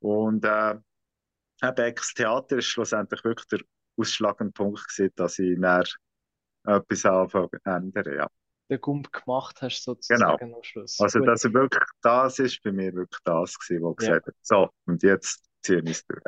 Und 0.00 0.44
äh, 0.44 0.72
eben 1.62 1.94
das 1.96 2.14
Theater 2.14 2.58
ist 2.58 2.66
schlussendlich 2.66 3.24
wirklich 3.24 3.46
der 3.48 3.60
ausschlagende 3.98 4.52
Punkt 4.52 4.86
gewesen, 4.88 5.12
dass 5.16 5.38
ich 5.38 5.58
dann 5.60 5.84
etwas 6.66 7.06
anfange 7.06 7.50
zu 7.50 7.58
ändern. 7.64 8.14
Ja. 8.16 8.28
Den 8.70 8.80
Gump 8.80 9.12
gemacht 9.12 9.60
hast, 9.62 9.82
sozusagen 9.82 10.54
am 10.54 10.62
Schluss. 10.62 11.00
Also 11.00 11.18
Gut. 11.18 11.28
dass 11.28 11.44
er 11.44 11.52
wirklich 11.52 11.82
das 12.02 12.38
ist 12.38 12.62
bei 12.62 12.72
mir 12.72 12.94
wirklich 12.94 13.20
das 13.24 13.58
gewesen, 13.58 13.82
wo 13.82 13.90
Ja. 13.90 13.94
gesagt 13.96 14.26
hat, 14.28 14.34
so, 14.42 14.68
und 14.86 15.02
jetzt 15.02 15.44
ziehe 15.62 15.80
ich 15.82 15.90
es 15.90 16.06
durch. 16.06 16.22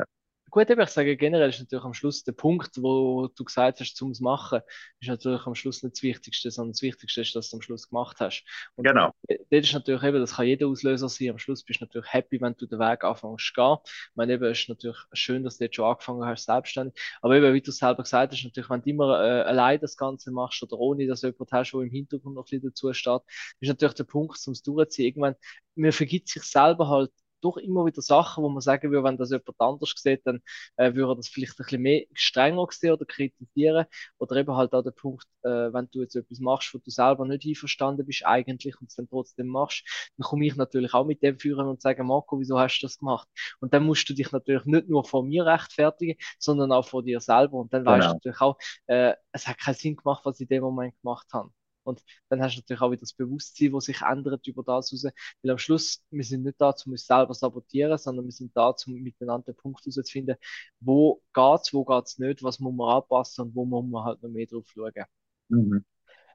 Gut, 0.52 0.68
eben, 0.68 0.82
ich 0.82 0.90
sage 0.90 1.16
generell 1.16 1.48
ist 1.48 1.60
natürlich 1.60 1.86
am 1.86 1.94
Schluss 1.94 2.24
der 2.24 2.32
Punkt, 2.32 2.76
wo 2.82 3.26
du 3.34 3.42
gesagt 3.42 3.80
hast, 3.80 3.96
zum 3.96 4.10
es 4.10 4.20
machen, 4.20 4.60
ist 5.00 5.08
natürlich 5.08 5.46
am 5.46 5.54
Schluss 5.54 5.82
nicht 5.82 5.96
das 5.96 6.02
Wichtigste, 6.02 6.50
sondern 6.50 6.72
das 6.72 6.82
Wichtigste 6.82 7.22
ist, 7.22 7.34
dass 7.34 7.48
du 7.48 7.56
am 7.56 7.62
Schluss 7.62 7.88
gemacht 7.88 8.18
hast. 8.20 8.44
Und 8.76 8.84
Genau. 8.84 9.14
dort 9.26 9.64
ist 9.64 9.72
natürlich 9.72 10.02
eben, 10.02 10.20
das 10.20 10.34
kann 10.34 10.46
jeder 10.46 10.66
Auslöser 10.66 11.08
sein. 11.08 11.30
Am 11.30 11.38
Schluss 11.38 11.64
bist 11.64 11.80
du 11.80 11.86
natürlich 11.86 12.12
happy, 12.12 12.38
wenn 12.42 12.54
du 12.54 12.66
den 12.66 12.78
Weg 12.78 13.02
anfängst 13.02 13.46
zu 13.46 13.52
gehen. 13.54 13.78
Ich 13.84 14.10
meine, 14.14 14.34
eben, 14.34 14.44
es 14.44 14.58
ist 14.58 14.68
natürlich 14.68 14.98
schön, 15.14 15.42
dass 15.42 15.56
du 15.56 15.64
jetzt 15.64 15.76
schon 15.76 15.86
angefangen 15.86 16.26
hast, 16.26 16.44
selbstständig. 16.44 17.00
Aber 17.22 17.34
eben, 17.34 17.54
wie 17.54 17.62
du 17.62 17.70
es 17.70 17.78
selber 17.78 18.02
gesagt 18.02 18.32
hast, 18.34 18.44
natürlich, 18.44 18.68
wenn 18.68 18.82
du 18.82 18.90
immer 18.90 19.24
äh, 19.24 19.42
allein 19.44 19.80
das 19.80 19.96
Ganze 19.96 20.30
machst 20.32 20.62
oder 20.62 20.78
ohne, 20.78 21.06
dass 21.06 21.22
du 21.22 21.28
jemanden 21.28 21.50
hast, 21.50 21.72
der 21.72 21.80
im 21.80 21.90
Hintergrund 21.90 22.34
noch 22.34 22.42
ein 22.42 22.44
bisschen 22.44 22.68
dazu 22.68 22.92
steht, 22.92 23.22
ist 23.60 23.68
natürlich 23.70 23.94
der 23.94 24.04
Punkt, 24.04 24.38
um 24.46 24.52
es 24.52 24.62
durchzuziehen. 24.62 25.06
Irgendwann, 25.06 25.34
man 25.76 25.92
vergibt 25.92 26.28
sich 26.28 26.42
selber 26.42 26.88
halt 26.90 27.10
doch 27.44 27.56
immer 27.56 27.84
wieder 27.86 28.02
Sachen, 28.02 28.44
wo 28.44 28.48
man 28.48 28.60
sagen 28.60 28.90
würde, 28.90 29.04
wenn 29.04 29.16
das 29.16 29.30
jemand 29.30 29.54
anders 29.58 29.92
sieht, 29.96 30.26
dann 30.26 30.40
äh, 30.76 30.94
würde 30.94 31.12
er 31.12 31.16
das 31.16 31.28
vielleicht 31.28 31.52
ein 31.52 31.64
bisschen 31.64 31.82
mehr 31.82 32.04
strenger 32.14 32.66
sehen 32.70 32.92
oder 32.92 33.04
kritisieren. 33.04 33.86
Oder 34.18 34.36
eben 34.36 34.56
halt 34.56 34.72
auch 34.72 34.82
der 34.82 34.90
Punkt, 34.92 35.26
äh, 35.42 35.72
wenn 35.72 35.88
du 35.90 36.00
jetzt 36.00 36.16
etwas 36.16 36.40
machst, 36.40 36.72
wo 36.74 36.78
du 36.78 36.90
selber 36.90 37.26
nicht 37.26 37.46
einverstanden 37.46 38.06
bist 38.06 38.24
eigentlich 38.24 38.80
und 38.80 38.88
es 38.88 38.96
dann 38.96 39.08
trotzdem 39.08 39.48
machst, 39.48 39.84
dann 40.16 40.24
komme 40.24 40.46
ich 40.46 40.56
natürlich 40.56 40.94
auch 40.94 41.04
mit 41.04 41.22
dem 41.22 41.38
führen 41.38 41.68
und 41.68 41.82
sage, 41.82 42.04
Marco, 42.04 42.38
wieso 42.38 42.58
hast 42.58 42.80
du 42.80 42.86
das 42.86 42.98
gemacht? 42.98 43.28
Und 43.60 43.74
dann 43.74 43.84
musst 43.84 44.08
du 44.08 44.14
dich 44.14 44.32
natürlich 44.32 44.64
nicht 44.64 44.88
nur 44.88 45.04
vor 45.04 45.24
mir 45.24 45.46
rechtfertigen, 45.46 46.16
sondern 46.38 46.72
auch 46.72 46.86
vor 46.88 47.02
dir 47.02 47.20
selber. 47.20 47.58
Und 47.58 47.72
dann 47.72 47.84
genau. 47.84 47.96
weißt 47.96 48.08
du 48.08 48.12
natürlich 48.14 48.40
auch, 48.40 48.58
äh, 48.86 49.14
es 49.32 49.46
hat 49.46 49.58
keinen 49.58 49.74
Sinn 49.74 49.96
gemacht, 49.96 50.22
was 50.24 50.40
ich 50.40 50.50
in 50.50 50.56
dem 50.56 50.62
Moment 50.62 50.94
gemacht 51.00 51.26
habe. 51.32 51.50
Und 51.84 52.02
dann 52.28 52.42
hast 52.42 52.56
du 52.56 52.60
natürlich 52.60 52.80
auch 52.80 52.90
wieder 52.90 53.00
das 53.00 53.12
Bewusstsein, 53.12 53.72
das 53.72 53.84
sich 53.84 54.02
ändert 54.02 54.46
über 54.46 54.62
das 54.62 54.92
raus. 54.92 55.04
Weil 55.42 55.50
am 55.50 55.58
Schluss, 55.58 56.02
wir 56.10 56.24
sind 56.24 56.44
nicht 56.44 56.60
da, 56.60 56.74
um 56.84 56.92
uns 56.92 57.06
selber 57.06 57.34
sabotieren, 57.34 57.98
sondern 57.98 58.24
wir 58.24 58.32
sind 58.32 58.56
da, 58.56 58.74
um 58.86 58.94
miteinander 58.94 59.52
den 59.52 59.56
Punkt 59.56 59.84
herauszufinden, 59.84 60.36
wo 60.80 61.22
geht's, 61.34 61.72
wo 61.72 61.84
geht's 61.84 62.18
nicht, 62.18 62.42
was 62.42 62.60
muss 62.60 62.74
man 62.74 62.96
anpassen 62.96 63.46
und 63.46 63.54
wo 63.54 63.64
muss 63.64 63.84
man 63.84 64.04
halt 64.04 64.22
noch 64.22 64.30
mehr 64.30 64.46
drauf 64.46 64.66
schauen. 64.68 65.04
Mhm. 65.48 65.84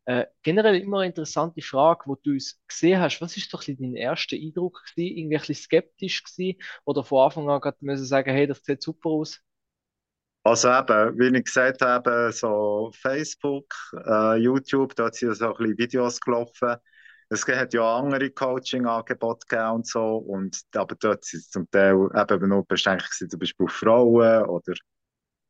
Äh, 0.06 0.28
generell 0.42 0.76
immer 0.80 1.00
eine 1.00 1.08
interessante 1.08 1.62
Frage, 1.62 2.04
wo 2.06 2.16
du 2.16 2.32
uns 2.32 2.62
gesehen 2.66 3.02
hast. 3.02 3.20
Was 3.20 3.36
ist 3.36 3.54
doch 3.54 3.62
dein 3.62 3.94
erster 3.94 4.38
Eindruck 4.38 4.86
gewesen? 4.86 5.18
Irgendwie 5.18 5.36
ein 5.36 5.40
bisschen 5.42 5.56
skeptisch 5.56 6.24
gewesen? 6.24 6.60
Oder 6.86 7.04
von 7.04 7.26
Anfang 7.26 7.50
an 7.50 7.60
gerade 7.60 7.78
müssen 7.82 8.06
sagen, 8.06 8.32
hey, 8.32 8.48
das 8.48 8.64
sieht 8.64 8.82
super 8.82 9.10
aus? 9.10 9.42
Also 10.44 10.70
eben, 10.70 11.20
wie 11.20 11.38
ich 11.38 11.44
gesagt 11.44 11.82
habe, 11.82 12.32
so 12.32 12.92
Facebook, 13.02 13.74
äh, 14.06 14.38
YouTube, 14.38 14.96
da 14.96 15.12
sind 15.12 15.36
so 15.36 15.48
ein 15.48 15.58
bisschen 15.58 15.78
Videos 15.78 16.20
gelaufen. 16.22 16.76
Es 17.30 17.46
hat 17.46 17.74
ja 17.74 17.98
andere 17.98 18.30
Coaching-Angebote 18.30 19.46
gegeben 19.48 19.72
und 19.72 19.88
so, 19.88 20.16
und, 20.16 20.62
aber 20.74 20.96
dort 20.96 21.26
sind 21.26 21.42
es 21.42 21.50
zum 21.50 21.70
Teil 21.70 22.10
eben 22.16 22.50
nur 22.50 22.66
beschränkt 22.66 23.12
zum 23.12 23.40
Beispiel 23.40 23.66
auf 23.66 23.74
Frauen 23.74 24.46
oder 24.46 24.74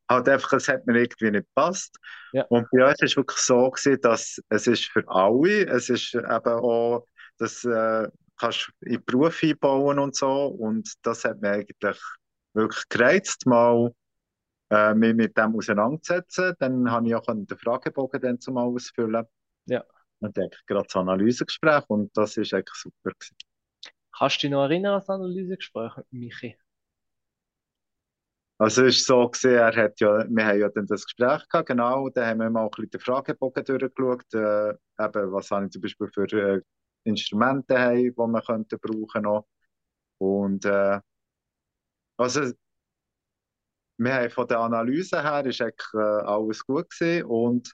halt 0.10 0.29
einfach, 0.29 0.53
es 0.53 0.67
hat 0.67 0.86
mir 0.88 1.01
irgendwie 1.01 1.32
nicht 1.32 1.48
gepasst. 1.53 1.98
Ja. 2.32 2.46
Und 2.46 2.67
bei 2.72 2.84
uns 2.84 3.00
war 3.00 3.06
es 3.06 3.17
wirklich 3.17 3.39
so, 3.39 3.70
gewesen, 3.70 4.01
dass 4.01 4.39
es 4.50 4.67
ist 4.67 4.86
für 4.86 5.03
alle, 5.08 5.67
es 5.67 5.89
ist 5.89 6.15
eben 6.15 6.25
auch, 6.27 7.06
dass 7.38 7.63
äh, 7.65 8.08
kannst 8.38 8.72
in 8.82 9.03
Beruf 9.06 9.41
einbauen 9.44 10.00
und 10.00 10.15
so, 10.15 10.46
und 10.46 10.91
das 11.03 11.25
hat 11.25 11.41
mir 11.41 11.51
eigentlich 11.51 12.00
wirklich 12.53 12.89
gereizt, 12.89 13.46
mal 13.46 13.91
äh, 14.69 14.93
mich 14.93 15.15
mit 15.15 15.38
dem 15.38 15.55
auseinandersetzen. 15.55 16.55
Dann 16.59 16.89
habe 16.91 17.07
ich 17.07 17.15
auch 17.15 17.25
den 17.25 17.47
Fragebogen 17.47 18.21
dann 18.21 18.39
zum 18.39 18.57
ausfüllen. 18.57 19.25
Ja. 19.65 19.83
Und 20.19 20.38
dann 20.38 20.50
gerade 20.65 20.83
das 20.83 20.95
Analysegespräch 20.95 21.83
und 21.89 22.15
das 22.17 22.38
ist 22.38 22.53
eigentlich 22.53 22.75
super. 22.75 23.12
Gewesen. 23.12 23.36
Kannst 24.17 24.38
du 24.38 24.47
dich 24.47 24.51
noch 24.51 24.63
erinnern 24.63 24.93
an 24.93 25.00
das 25.00 25.09
Analysegespräch 25.09 25.97
mit 25.97 26.12
Michi? 26.12 26.57
Also 28.59 28.86
es 28.86 28.97
ist 28.97 29.05
so 29.05 29.29
gesehen, 29.29 29.59
er 29.59 29.75
hat 29.75 30.00
ja, 30.00 30.27
wir 30.27 30.45
haben 30.45 30.59
ja 30.59 30.69
dann 30.69 30.88
das 30.88 31.05
Gespräch 31.05 31.47
gehabt, 31.47 31.67
genau, 31.67 32.09
da 32.09 32.25
haben 32.25 32.39
wir 32.39 32.50
mal 32.50 32.63
ein 32.63 32.71
bisschen 32.71 32.89
den 32.89 33.00
Fragebogen 33.00 33.63
durchgeschaut, 33.63 34.33
äh, 34.33 34.69
eben, 34.71 35.31
was 35.31 35.51
habe 35.51 35.65
ich 35.65 35.71
zum 35.71 35.81
Beispiel 35.83 36.07
für 36.07 36.25
äh, 36.33 36.62
Instrumente 37.03 37.77
haben, 37.79 37.95
die 37.95 38.13
man 38.15 38.41
könnte 38.41 38.79
brauchen 38.79 39.21
noch. 39.21 39.45
Und 40.17 40.65
äh, 40.65 41.00
also 42.17 42.51
wir 43.97 44.13
haben 44.13 44.29
von 44.29 44.47
der 44.47 44.59
Analyse 44.59 45.21
her 45.23 45.45
ist 45.45 45.61
eigentlich 45.61 45.93
äh, 45.93 45.97
alles 45.97 46.65
gut 46.65 46.89
gewesen 46.89 47.25
und 47.25 47.73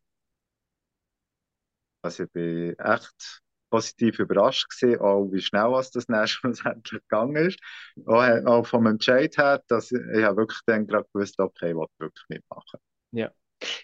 also 2.02 2.24
ich 2.24 2.32
bin 2.32 2.78
echt 2.80 3.42
positiv 3.70 4.20
überrascht 4.20 4.70
gewesen, 4.70 5.02
auch 5.02 5.26
wie 5.32 5.42
schnell 5.42 5.72
was 5.72 5.90
das 5.92 6.06
dann 6.08 6.28
schlussendlich 6.28 7.02
gegangen 7.02 7.36
ist. 7.48 7.60
Auch, 8.06 8.46
auch 8.46 8.68
vom 8.68 8.86
Entscheid 8.86 9.36
her, 9.38 9.64
dass 9.68 9.92
ich, 9.92 10.00
ich 10.14 10.24
habe 10.24 10.38
wirklich 10.38 10.60
dann 10.66 10.86
gerade 10.86 11.08
gewusst, 11.12 11.40
okay, 11.40 11.72
ich 11.72 11.76
will 11.76 11.88
wirklich 11.98 12.26
mitmachen. 12.30 12.80
Ja. 13.12 13.32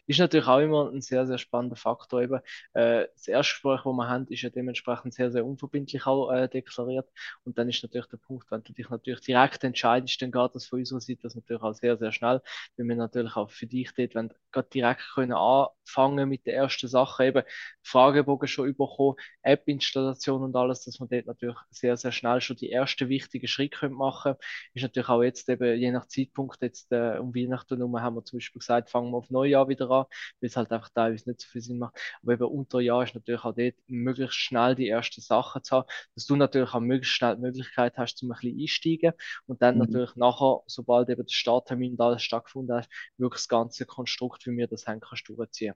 Ist 0.07 0.19
natürlich 0.19 0.47
auch 0.47 0.59
immer 0.59 0.91
ein 0.91 1.01
sehr, 1.01 1.25
sehr 1.25 1.37
spannender 1.37 1.75
Faktor. 1.75 2.21
Eben, 2.21 2.39
äh, 2.73 3.07
das 3.13 3.27
Erstgespräch, 3.27 3.81
das 3.83 3.93
wir 3.93 4.07
haben, 4.07 4.27
ist 4.27 4.41
ja 4.41 4.49
dementsprechend 4.49 5.13
sehr, 5.13 5.31
sehr 5.31 5.45
unverbindlich 5.45 6.05
auch 6.05 6.31
äh, 6.31 6.47
deklariert. 6.47 7.09
Und 7.43 7.57
dann 7.57 7.69
ist 7.69 7.83
natürlich 7.83 8.07
der 8.07 8.17
Punkt, 8.17 8.49
wenn 8.51 8.63
du 8.63 8.73
dich 8.73 8.89
natürlich 8.89 9.21
direkt 9.21 9.63
entscheidest, 9.63 10.21
dann 10.21 10.31
geht 10.31 10.55
das 10.55 10.65
von 10.65 10.79
unserer 10.79 11.01
Seite 11.01 11.19
das 11.23 11.35
natürlich 11.35 11.61
auch 11.63 11.73
sehr, 11.73 11.97
sehr 11.97 12.11
schnell, 12.11 12.41
weil 12.77 12.85
wir 12.87 12.95
natürlich 12.95 13.35
auch 13.35 13.49
für 13.49 13.67
dich 13.67 13.91
dort, 13.93 14.15
wenn 14.15 14.33
gerade 14.51 14.69
direkt 14.69 15.03
können 15.13 15.33
anfangen 15.33 16.29
mit 16.29 16.45
der 16.45 16.55
ersten 16.55 16.87
Sache, 16.87 17.25
eben 17.25 17.43
Fragebogen 17.83 18.47
schon 18.47 18.75
bekommen, 18.75 19.15
App-Installation 19.41 20.43
und 20.43 20.55
alles, 20.55 20.85
dass 20.85 20.99
man 20.99 21.09
dort 21.09 21.25
natürlich 21.27 21.57
sehr, 21.69 21.97
sehr 21.97 22.11
schnell 22.11 22.41
schon 22.41 22.57
die 22.57 22.71
ersten 22.71 23.09
wichtigen 23.09 23.47
Schritte 23.47 23.89
machen 23.89 24.33
können. 24.33 24.37
Ist 24.73 24.83
natürlich 24.83 25.09
auch 25.09 25.23
jetzt 25.23 25.49
eben, 25.49 25.77
je 25.79 25.91
nach 25.91 26.07
Zeitpunkt, 26.07 26.61
jetzt 26.61 26.91
äh, 26.91 27.17
um 27.19 27.33
Weihnachten 27.35 27.77
herum 27.77 27.99
haben 28.01 28.15
wir 28.15 28.25
zum 28.25 28.39
Beispiel 28.39 28.59
gesagt, 28.59 28.89
fangen 28.89 29.11
wir 29.11 29.17
auf 29.17 29.29
Neujahr 29.29 29.68
wieder 29.69 29.89
an, 29.89 30.05
weil 30.41 30.49
es 30.49 30.55
halt 30.55 30.71
einfach 30.71 30.89
teilweise 30.89 31.29
nicht 31.29 31.41
so 31.41 31.47
viel 31.47 31.61
Sinn 31.61 31.79
macht. 31.79 31.99
Aber 32.21 32.33
eben 32.33 32.45
unter 32.45 32.79
Jahr 32.79 33.03
ist 33.03 33.15
natürlich 33.15 33.43
auch 33.43 33.55
dort 33.55 33.75
möglichst 33.87 34.37
schnell 34.37 34.75
die 34.75 34.89
ersten 34.89 35.21
Sachen 35.21 35.63
zu 35.63 35.77
haben, 35.77 35.87
dass 36.15 36.25
du 36.25 36.35
natürlich 36.35 36.73
auch 36.73 36.79
möglichst 36.79 37.15
schnell 37.15 37.35
die 37.35 37.41
Möglichkeit 37.41 37.97
hast, 37.97 38.17
zum 38.17 38.31
ein 38.31 38.37
bisschen 38.39 38.59
einsteigen 38.59 39.13
und 39.45 39.61
dann 39.61 39.75
mhm. 39.75 39.81
natürlich 39.81 40.15
nachher, 40.15 40.61
sobald 40.67 41.09
eben 41.09 41.25
der 41.25 41.33
Starttermin 41.33 41.97
da 41.97 42.17
stattgefunden 42.19 42.77
hat, 42.77 42.89
wirklich 43.17 43.41
das 43.41 43.47
ganze 43.47 43.85
Konstrukt, 43.85 44.45
wie 44.45 44.57
wir 44.57 44.67
das 44.67 44.87
haben, 44.87 44.99
kannst 44.99 45.27
du 45.29 45.35
durchziehen. 45.35 45.75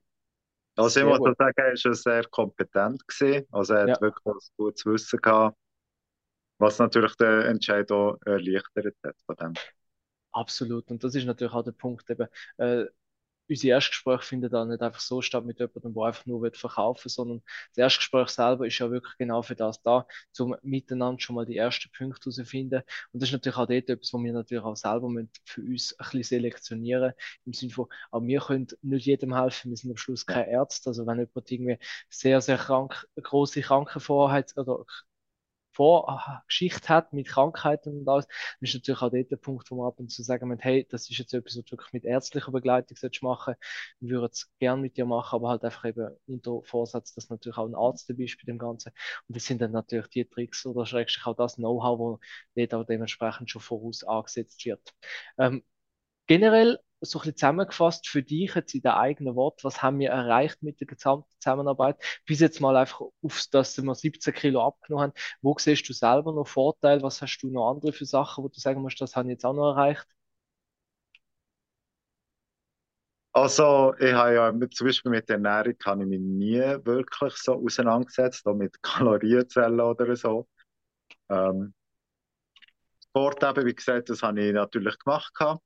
Also 0.76 1.00
ich 1.00 1.06
muss 1.06 1.20
sagen, 1.38 1.54
er 1.56 1.74
war 1.74 1.94
sehr 1.94 2.24
kompetent. 2.26 3.08
Gewesen. 3.08 3.48
Also 3.52 3.74
er 3.74 3.82
hat 3.82 3.90
ja. 3.90 4.02
wirklich 4.02 4.26
ein 4.26 4.40
gutes 4.58 4.86
Wissen 4.86 5.22
gehabt, 5.22 5.58
was 6.58 6.80
natürlich 6.80 7.16
den 7.16 7.42
Entscheid 7.42 7.92
auch 7.92 8.18
erleichtert 8.26 8.96
hat 9.04 9.16
von 9.26 9.36
dem. 9.36 9.54
Absolut. 10.32 10.90
Und 10.90 11.04
das 11.04 11.14
ist 11.14 11.26
natürlich 11.26 11.54
auch 11.54 11.64
der 11.64 11.74
Punkt, 11.74 12.10
eben, 12.10 12.28
äh, 12.58 12.86
unsere 13.54 13.74
Erstgespräche 13.76 14.24
finden 14.24 14.50
dann 14.50 14.70
nicht 14.70 14.82
einfach 14.82 15.00
so 15.00 15.22
statt 15.22 15.46
mit 15.46 15.60
jemandem, 15.60 15.94
der 15.94 16.04
einfach 16.04 16.26
nur 16.26 16.52
verkaufen 16.54 17.06
will, 17.06 17.12
sondern 17.12 17.42
das 17.70 17.78
Erstgespräch 17.78 18.30
selber 18.30 18.68
ist 18.68 18.80
ja 18.80 18.92
wirklich 18.92 19.14
genau 19.18 19.42
für 19.42 19.56
das 19.56 19.82
da, 19.82 20.06
um 20.40 20.56
miteinander 20.62 21.20
schon 21.20 21.36
mal 21.36 21.46
die 21.46 21.58
ersten 21.58 21.90
Punkte 21.98 22.26
herauszufinden. 22.26 22.82
Und 23.12 23.22
das 23.22 23.30
ist 23.30 23.34
natürlich 23.34 23.58
auch 23.58 23.68
dort 23.68 23.90
etwas, 23.90 24.14
was 24.14 24.22
wir 24.22 24.34
natürlich 24.34 24.64
auch 24.64 24.76
selber 24.76 25.10
für 25.46 25.62
uns 25.62 25.94
ein 26.00 26.06
bisschen 26.06 26.24
selektionieren 26.24 27.14
im 27.46 27.54
Sinne 27.54 27.72
von, 27.72 27.88
auch 28.12 28.22
wir 28.22 28.40
können 28.42 28.68
nicht 28.82 29.06
jedem 29.06 29.36
helfen, 29.36 29.72
wir 29.72 29.78
sind 29.78 29.92
am 29.92 29.98
Schluss 29.98 30.26
kein 30.26 30.48
Ärzte, 30.48 30.90
also 30.90 31.06
wenn 31.06 31.20
jemand 31.20 31.52
irgendwie 31.52 31.78
sehr, 32.10 32.42
sehr 32.42 32.58
krank, 32.58 33.08
große 33.22 33.62
Krankenvorheit 33.62 34.54
oder 34.58 34.86
Vorgeschichte 35.74 36.90
hat 36.90 37.14
mit 37.14 37.28
Krankheiten 37.28 38.00
und 38.00 38.08
alles, 38.08 38.28
dann 38.28 38.36
ist 38.62 38.74
natürlich 38.74 39.02
auch 39.02 39.12
dort 39.12 39.32
der 39.32 39.38
Punkt, 39.38 39.70
wo 39.72 39.76
man 39.76 39.88
ab 39.88 40.00
und 40.00 40.12
zu 40.12 40.24
sagen 40.24 40.48
muss, 40.48 40.60
hey, 40.62 40.88
das 40.90 41.10
ist 41.10 41.18
jetzt 41.18 41.34
etwas, 41.34 41.58
was 41.58 41.66
du 41.66 41.72
wirklich 41.72 41.94
mit 41.94 42.06
ärztlicher 42.06 42.52
Begleitung 42.52 42.98
machen 43.22 43.56
wir 44.00 44.10
würden 44.20 44.32
es 44.32 44.50
gerne 44.60 44.82
mit 44.82 44.98
dir 44.98 45.06
machen, 45.06 45.36
aber 45.36 45.50
halt 45.50 45.64
einfach 45.64 45.86
eben 45.86 46.10
unter 46.28 46.62
Vorsatz, 46.64 47.14
dass 47.14 47.30
natürlich 47.30 47.58
auch 47.58 47.68
ein 47.68 47.76
Arzt 47.76 48.10
dabei 48.10 48.24
ist 48.24 48.38
bei 48.38 48.46
dem 48.46 48.58
Ganzen. 48.58 48.92
Und 49.28 49.36
das 49.36 49.46
sind 49.46 49.62
dann 49.62 49.72
natürlich 49.72 50.08
die 50.10 50.26
Tricks 50.26 50.66
oder 50.66 50.86
schrägstrich 50.86 51.26
auch 51.26 51.36
das 51.36 51.56
Know-how, 51.56 52.00
wo 52.00 52.20
dort 52.56 52.74
auch 52.74 52.86
dementsprechend 52.86 53.50
schon 53.50 53.62
voraus 53.62 54.04
angesetzt 54.04 54.66
wird. 54.66 54.82
Ähm, 55.38 55.64
generell 56.28 56.80
so 57.06 57.20
ein 57.20 57.22
bisschen 57.22 57.38
zusammengefasst 57.38 58.08
für 58.08 58.24
dich 58.24 58.56
jetzt 58.56 58.74
in 58.74 58.82
den 58.82 58.92
eigenen 58.92 59.36
Wort, 59.36 59.64
was 59.64 59.82
haben 59.82 60.00
wir 60.00 60.10
erreicht 60.10 60.64
mit 60.64 60.80
der 60.80 60.88
gesamten 60.88 61.30
Zusammenarbeit? 61.40 61.98
Bis 62.26 62.40
jetzt 62.40 62.62
mal 62.62 62.76
einfach 62.78 63.02
auf 63.02 63.46
das, 63.52 63.76
dass 63.76 63.84
wir 63.86 63.96
17 63.96 64.34
Kilo 64.34 64.66
abgenommen 64.66 65.04
haben. 65.12 65.14
Wo 65.42 65.56
siehst 65.58 65.88
du 65.90 65.94
selber 65.94 66.34
noch 66.34 66.48
Vorteile? 66.48 67.02
Was 67.04 67.22
hast 67.22 67.40
du 67.40 67.50
noch 67.50 67.72
andere 67.72 67.94
für 67.94 68.06
Sachen, 68.06 68.44
wo 68.44 68.48
du 68.48 68.60
sagen 68.60 68.82
musst, 68.82 69.02
das 69.02 69.16
habe 69.16 69.28
ich 69.28 69.34
jetzt 69.34 69.46
auch 69.46 69.54
noch 69.54 69.72
erreicht? 69.72 70.08
Also, 73.36 73.96
ich 74.00 74.14
habe 74.14 74.36
ja 74.36 74.70
zum 74.70 74.88
Beispiel 74.88 75.12
mit 75.12 75.28
der 75.28 75.38
Ernährung 75.38 75.76
habe 75.86 76.04
ich 76.04 76.08
mich 76.10 76.20
nie 76.20 76.60
wirklich 76.86 77.34
so 77.36 77.56
auseinandergesetzt, 77.56 78.46
auch 78.48 78.54
mit 78.54 78.82
Kalorienzellen 78.84 79.80
oder 79.82 80.16
so. 80.16 80.48
Ähm, 81.30 81.74
Sport 83.10 83.44
eben, 83.44 83.66
wie 83.66 83.76
gesagt, 83.76 84.10
das 84.10 84.22
habe 84.22 84.42
ich 84.42 84.54
natürlich 84.54 85.00
gemacht. 85.00 85.34
Gehabt 85.34 85.64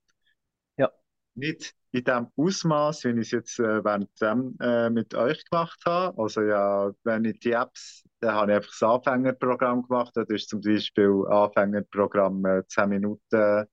nicht 1.38 1.74
in 1.92 2.04
dem 2.04 2.28
Ausmaß, 2.36 3.06
wie 3.06 3.12
ich 3.12 3.28
es 3.28 3.32
jetzt 3.32 3.60
äh, 3.60 3.84
während 3.84 4.10
dem 4.22 4.58
äh, 4.60 4.90
mit 4.90 5.14
euch 5.16 5.44
gemacht 5.46 5.80
habe. 5.86 6.22
Also 6.22 6.42
ja, 6.42 6.92
wenn 7.04 7.26
ich 7.26 7.40
die 7.40 7.52
Apps, 7.52 8.04
dann 8.20 8.36
habe 8.36 8.52
ich 8.52 8.58
einfach 8.58 8.72
das 8.72 8.84
Anfängerprogramm 8.84 9.84
gemacht. 9.84 10.12
Das 10.16 10.28
ist 10.30 10.50
zum 10.50 10.62
Beispiel 10.62 11.24
Anfängerprogramm 11.30 12.46
äh, 12.46 12.68
10 12.68 12.90
Minuten, 12.90 13.66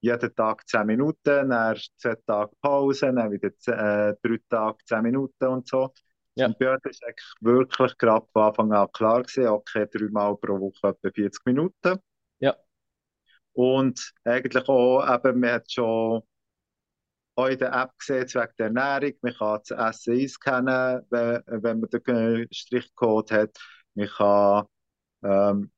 jeden 0.00 0.34
Tag 0.34 0.66
10 0.66 0.86
Minuten, 0.86 1.50
dann 1.50 1.76
10 1.98 2.16
Tage 2.26 2.52
Pause, 2.60 3.12
dann 3.12 3.30
wieder 3.30 3.56
10, 3.56 3.74
äh, 3.74 4.14
3 4.22 4.38
Tage 4.48 4.78
10 4.84 5.02
Minuten 5.02 5.46
und 5.46 5.68
so. 5.68 5.92
Ja. 6.34 6.46
Und 6.46 6.58
bei 6.58 6.72
uns 6.72 6.84
ist 6.84 7.02
eigentlich 7.02 7.34
wirklich 7.40 7.96
gerade 7.96 8.26
von 8.32 8.42
Anfang 8.42 8.72
an 8.72 8.88
klar 8.92 9.22
gewesen, 9.22 9.46
okay, 9.48 9.86
dreimal 9.90 10.36
pro 10.36 10.60
Woche 10.60 10.88
etwa 10.88 11.10
40 11.10 11.46
Minuten. 11.46 11.98
Ja. 12.40 12.54
Und 13.54 14.12
eigentlich 14.24 14.68
auch, 14.68 15.14
eben, 15.14 15.40
man 15.40 15.50
hat 15.50 15.72
schon 15.72 16.22
auch 17.36 17.48
in 17.48 17.58
der 17.58 17.72
App 17.72 17.90
gesehen, 17.98 18.26
wegen 18.26 18.52
der 18.58 18.66
Ernährung. 18.66 19.12
Man 19.22 19.34
kann 19.34 19.60
das 19.66 19.70
Essen 19.70 20.14
einscannen, 20.14 21.02
wenn, 21.10 21.42
wenn 21.46 21.80
man 21.80 21.90
den 21.90 22.48
Strichcode 22.50 23.30
hat. 23.30 23.56
Man 23.94 24.08
kann 24.08 24.66
ähm, 25.22 25.70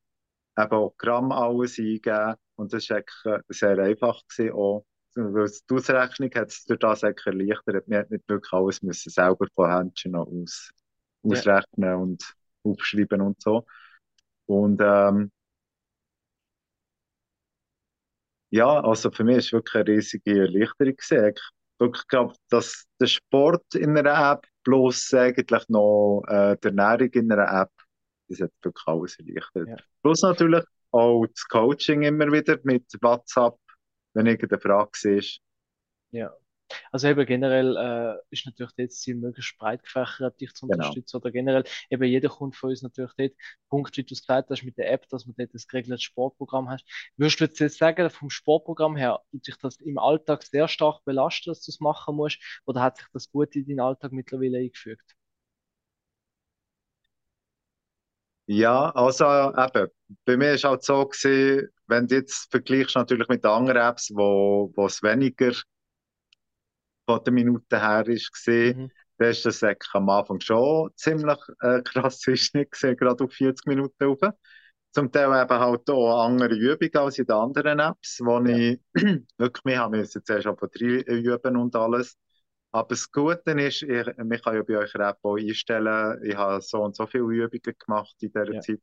eben 0.56 0.72
auch 0.72 0.94
Gramm 0.96 1.32
alles 1.32 1.78
eingeben. 1.78 2.34
Und 2.56 2.72
das 2.72 2.88
war 2.90 3.02
sehr 3.48 3.78
einfach. 3.78 4.22
Gewesen, 4.28 4.52
auch. 4.54 4.84
Die 5.16 5.74
Ausrechnung 5.74 6.30
hat 6.36 6.48
es 6.48 6.64
durch 6.64 6.78
das 6.78 7.02
erleichtert. 7.02 7.88
Wir 7.88 8.06
nicht 8.08 8.28
wirklich 8.28 8.52
alles 8.52 8.82
müssen 8.82 9.10
selber 9.10 9.46
von 9.54 9.70
Händchen 9.70 10.14
aus, 10.14 10.70
ausrechnen 11.24 11.90
ja. 11.90 11.96
und 11.96 12.34
aufschreiben 12.62 13.20
und 13.22 13.40
so. 13.42 13.66
Und 14.46 14.80
ähm, 14.80 15.32
ja, 18.50 18.80
also 18.80 19.10
für 19.10 19.24
mich 19.24 19.38
ist 19.38 19.46
es 19.46 19.52
wirklich 19.52 19.74
eine 19.74 19.86
riesige 19.86 20.40
Erleichterung. 20.40 20.94
Ich 20.98 21.40
wirklich 21.78 22.06
glaube, 22.08 22.34
dass 22.50 22.86
der 23.00 23.06
Sport 23.06 23.74
in 23.74 23.96
einer 23.96 24.32
App 24.32 24.46
plus 24.64 25.12
eigentlich 25.14 25.68
noch 25.68 26.22
äh, 26.28 26.56
die 26.62 26.68
Ernährung 26.68 27.10
in 27.12 27.32
einer 27.32 27.62
App, 27.62 27.70
das 28.28 28.40
hat 28.40 28.52
wirklich 28.62 28.86
alles 28.86 29.18
erleichtert. 29.18 29.68
Ja. 29.68 29.76
Plus 30.02 30.22
natürlich 30.22 30.64
auch 30.90 31.26
das 31.26 31.46
Coaching 31.48 32.02
immer 32.02 32.30
wieder 32.32 32.58
mit 32.64 32.84
WhatsApp, 33.00 33.56
wenn 34.14 34.26
irgendeine 34.26 34.60
Frage 34.60 35.16
ist. 35.16 35.40
Ja. 36.10 36.32
Also 36.92 37.08
eben 37.08 37.24
generell 37.26 37.76
äh, 37.76 38.22
ist 38.30 38.46
natürlich 38.46 38.72
das 38.76 39.00
Ziel, 39.00 39.16
möglichst 39.16 39.56
breit 39.58 39.82
gefächert 39.82 40.40
dich 40.40 40.52
zu 40.54 40.66
genau. 40.66 40.76
unterstützen 40.76 41.16
oder 41.16 41.30
generell 41.30 41.64
eben 41.90 42.04
jeder 42.04 42.28
Kunde 42.28 42.56
von 42.56 42.70
uns 42.70 42.82
natürlich 42.82 43.12
dort, 43.16 43.32
Punkt, 43.68 43.96
wie 43.96 44.04
du 44.04 44.14
es 44.14 44.22
gesagt 44.22 44.50
hast 44.50 44.64
mit 44.64 44.78
der 44.78 44.90
App, 44.90 45.08
dass 45.08 45.26
man 45.26 45.34
dort 45.38 45.54
das 45.54 45.66
geregelte 45.66 46.02
Sportprogramm 46.02 46.68
hast. 46.68 46.84
Würdest 47.16 47.40
du 47.40 47.64
jetzt 47.64 47.78
sagen, 47.78 48.10
vom 48.10 48.30
Sportprogramm 48.30 48.96
her, 48.96 49.20
tut 49.30 49.44
sich 49.44 49.56
das 49.56 49.76
im 49.80 49.98
Alltag 49.98 50.42
sehr 50.42 50.68
stark 50.68 51.04
belasten, 51.04 51.50
dass 51.50 51.62
du 51.64 51.70
es 51.70 51.80
machen 51.80 52.16
musst, 52.16 52.38
oder 52.66 52.82
hat 52.82 52.98
sich 52.98 53.06
das 53.12 53.30
gut 53.30 53.54
in 53.56 53.66
deinen 53.66 53.80
Alltag 53.80 54.12
mittlerweile 54.12 54.58
eingefügt? 54.58 55.14
Ja, 58.50 58.90
also 58.92 59.26
eben, 59.26 59.88
bei 60.24 60.36
mir 60.38 60.54
ist 60.54 60.64
halt 60.64 60.82
so 60.82 61.06
gewesen, 61.06 61.68
wenn 61.86 62.06
du 62.06 62.14
jetzt 62.14 62.50
vergleichst 62.50 62.96
natürlich 62.96 63.28
mit 63.28 63.44
anderen 63.44 63.76
Apps, 63.76 64.10
wo, 64.14 64.72
wo 64.74 64.86
es 64.86 65.02
weniger 65.02 65.52
der 67.08 67.32
Minute 67.32 67.80
her 67.80 68.06
ist 68.06 68.32
gesehen, 68.32 68.82
mhm. 68.82 68.90
dann 69.18 69.30
ist 69.30 69.46
das 69.46 69.62
am 69.92 70.08
Anfang 70.08 70.40
schon 70.40 70.90
ziemlich 70.96 71.38
äh, 71.60 71.82
krass 71.82 72.26
nicht 72.26 72.70
gesehen, 72.70 72.96
gerade 72.96 73.24
auf 73.24 73.32
40 73.32 73.66
Minuten 73.66 74.04
rauf. 74.04 74.20
Zum 74.92 75.12
Teil 75.12 75.26
eben 75.26 75.60
halt 75.60 75.90
auch 75.90 76.24
andere 76.24 76.54
Übungen 76.54 76.96
als 76.96 77.18
in 77.18 77.26
den 77.26 77.36
anderen 77.36 77.78
Apps, 77.78 78.20
wo 78.22 78.40
ja. 78.40 78.56
ich 78.56 78.80
wirklich, 79.38 79.64
wir 79.64 79.78
haben 79.78 79.94
jetzt 79.94 80.18
zuerst 80.24 80.46
aber 80.46 80.68
drei 80.68 81.02
üben 81.02 81.56
und 81.56 81.76
alles. 81.76 82.16
Aber 82.70 82.88
das 82.88 83.10
Gute 83.10 83.52
ist, 83.52 83.82
ich, 83.82 84.06
ich 84.06 84.42
kann 84.42 84.54
ja 84.54 84.62
bei 84.62 84.78
euch 84.78 84.94
App 84.94 85.18
auch 85.22 85.36
einstellen, 85.36 86.22
ich 86.22 86.36
habe 86.36 86.60
so 86.60 86.82
und 86.82 86.96
so 86.96 87.06
viele 87.06 87.24
Übungen 87.24 87.74
gemacht 87.78 88.14
in 88.20 88.28
dieser 88.30 88.52
ja. 88.52 88.60
Zeit. 88.60 88.80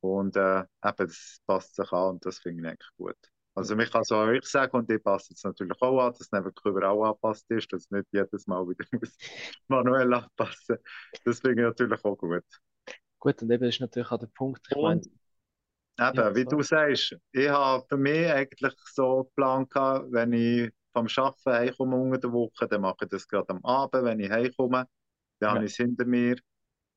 Und 0.00 0.36
äh, 0.36 0.60
eben, 0.60 0.66
das 0.82 1.38
passt 1.46 1.76
sich 1.76 1.92
an 1.92 2.10
und 2.14 2.26
das 2.26 2.38
finde 2.38 2.62
ich 2.62 2.68
eigentlich 2.68 2.90
gut. 2.96 3.16
Also 3.56 3.74
mich 3.74 3.90
kann 3.90 4.04
so 4.04 4.30
ich 4.30 4.44
sagen 4.44 4.76
und 4.76 4.90
ich 4.90 5.02
passe 5.02 5.32
es 5.32 5.42
natürlich 5.42 5.80
auch 5.80 5.98
an, 5.98 6.12
dass 6.12 6.20
es 6.20 6.30
nicht 6.30 6.44
überall 6.62 7.02
angepasst 7.02 7.50
ist, 7.50 7.72
dass 7.72 7.90
nicht 7.90 8.06
jedes 8.12 8.46
Mal 8.46 8.62
wieder 8.68 8.84
manuell 9.68 10.12
anpassen 10.12 10.76
Das 11.24 11.40
finde 11.40 11.62
ich 11.62 11.66
natürlich 11.66 12.04
auch 12.04 12.16
gut. 12.16 12.44
Gut, 13.18 13.42
und 13.42 13.50
eben 13.50 13.64
ist 13.64 13.80
natürlich 13.80 14.10
auch 14.10 14.18
der 14.18 14.26
Punkt, 14.26 14.60
ich 14.70 14.76
meine... 14.76 15.00
Eben, 15.00 16.16
ja, 16.18 16.34
wie 16.34 16.42
so. 16.42 16.50
du 16.50 16.62
sagst, 16.62 17.16
ich 17.32 17.48
habe 17.48 17.82
für 17.88 17.96
mich 17.96 18.30
eigentlich 18.30 18.74
so 18.92 19.32
gehabt, 19.34 20.12
wenn 20.12 20.34
ich 20.34 20.70
vom 20.92 21.06
Arbeiten 21.16 21.50
heimkomme 21.50 21.96
unter 21.96 22.18
der 22.18 22.32
Woche, 22.32 22.68
dann 22.68 22.82
mache 22.82 23.04
ich 23.04 23.08
das 23.08 23.26
gerade 23.26 23.48
am 23.48 23.64
Abend, 23.64 24.04
wenn 24.04 24.20
ich 24.20 24.30
heimkomme, 24.30 24.86
dann 25.38 25.48
ja. 25.48 25.54
habe 25.54 25.64
ich 25.64 25.72
es 25.72 25.78
hinter 25.78 26.04
mir, 26.04 26.36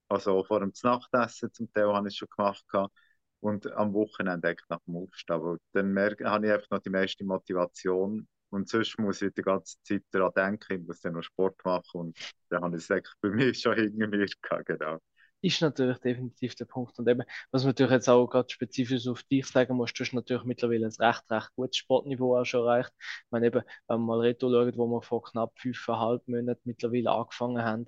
also 0.10 0.44
vor 0.44 0.60
dem 0.60 0.74
Nachtessen 0.84 1.54
zum 1.54 1.72
Teil 1.72 1.94
habe 1.94 2.10
ich 2.10 2.16
es 2.16 2.18
schon 2.18 2.28
gemacht 2.36 2.68
gehabt. 2.68 2.94
Und 3.42 3.72
am 3.72 3.94
Wochenende 3.94 4.56
nach 4.70 4.80
dem 4.86 4.98
Aufstehen. 4.98 5.42
Weil 5.42 5.58
dann 5.74 5.94
merke, 5.94 6.30
habe 6.30 6.48
ich 6.48 6.54
einfach 6.54 6.70
noch 6.72 6.82
die 6.82 6.90
meiste 6.90 7.24
Motivation. 7.24 8.28
Und 8.50 8.68
sonst 8.68 8.98
muss 9.00 9.22
ich 9.22 9.34
die 9.34 9.42
ganze 9.44 9.78
Zeit 9.84 10.04
daran 10.12 10.32
denken, 10.36 10.82
ich 10.82 10.88
muss 10.88 11.02
dann 11.02 11.14
noch 11.14 11.22
Sport 11.24 11.64
machen. 11.64 12.02
Und 12.02 12.18
dann 12.50 12.64
habe 12.64 12.78
ich 12.78 12.84
es 12.84 12.92
eigentlich 12.92 13.14
bei 13.22 13.30
mir 13.30 13.54
schon 13.54 13.76
hinter 13.76 14.08
mir 14.08 14.26
gehabt, 14.42 14.66
genau. 14.66 14.98
Ist 15.42 15.62
natürlich 15.62 16.00
definitiv 16.00 16.56
der 16.56 16.66
Punkt. 16.66 17.00
Und 17.00 17.08
eben, 17.08 17.24
was 17.52 17.64
man 17.64 17.70
natürlich 17.70 17.94
jetzt 17.94 18.10
auch 18.10 18.28
gerade 18.28 18.50
spezifisch 18.50 19.08
auf 19.08 19.24
dich 19.24 19.46
sagen 19.48 19.78
muss, 19.78 19.94
du 19.94 20.04
hast 20.04 20.12
natürlich 20.12 20.44
mittlerweile 20.44 20.88
ein 20.88 20.92
recht, 21.00 21.24
recht 21.32 21.50
gutes 21.56 21.78
Sportniveau 21.78 22.38
auch 22.38 22.44
schon 22.44 22.62
erreicht. 22.66 22.92
Ich 23.00 23.32
meine 23.32 23.48
eben, 23.48 23.62
wenn 23.88 24.00
man 24.00 24.06
mal 24.06 24.20
Reto 24.20 24.52
schaut, 24.52 24.78
wo 24.78 24.88
wir 24.88 25.02
vor 25.02 25.24
knapp 25.24 25.58
fünfeinhalb 25.58 26.28
Monaten 26.28 26.62
mittlerweile 26.66 27.12
angefangen 27.12 27.64
haben, 27.64 27.86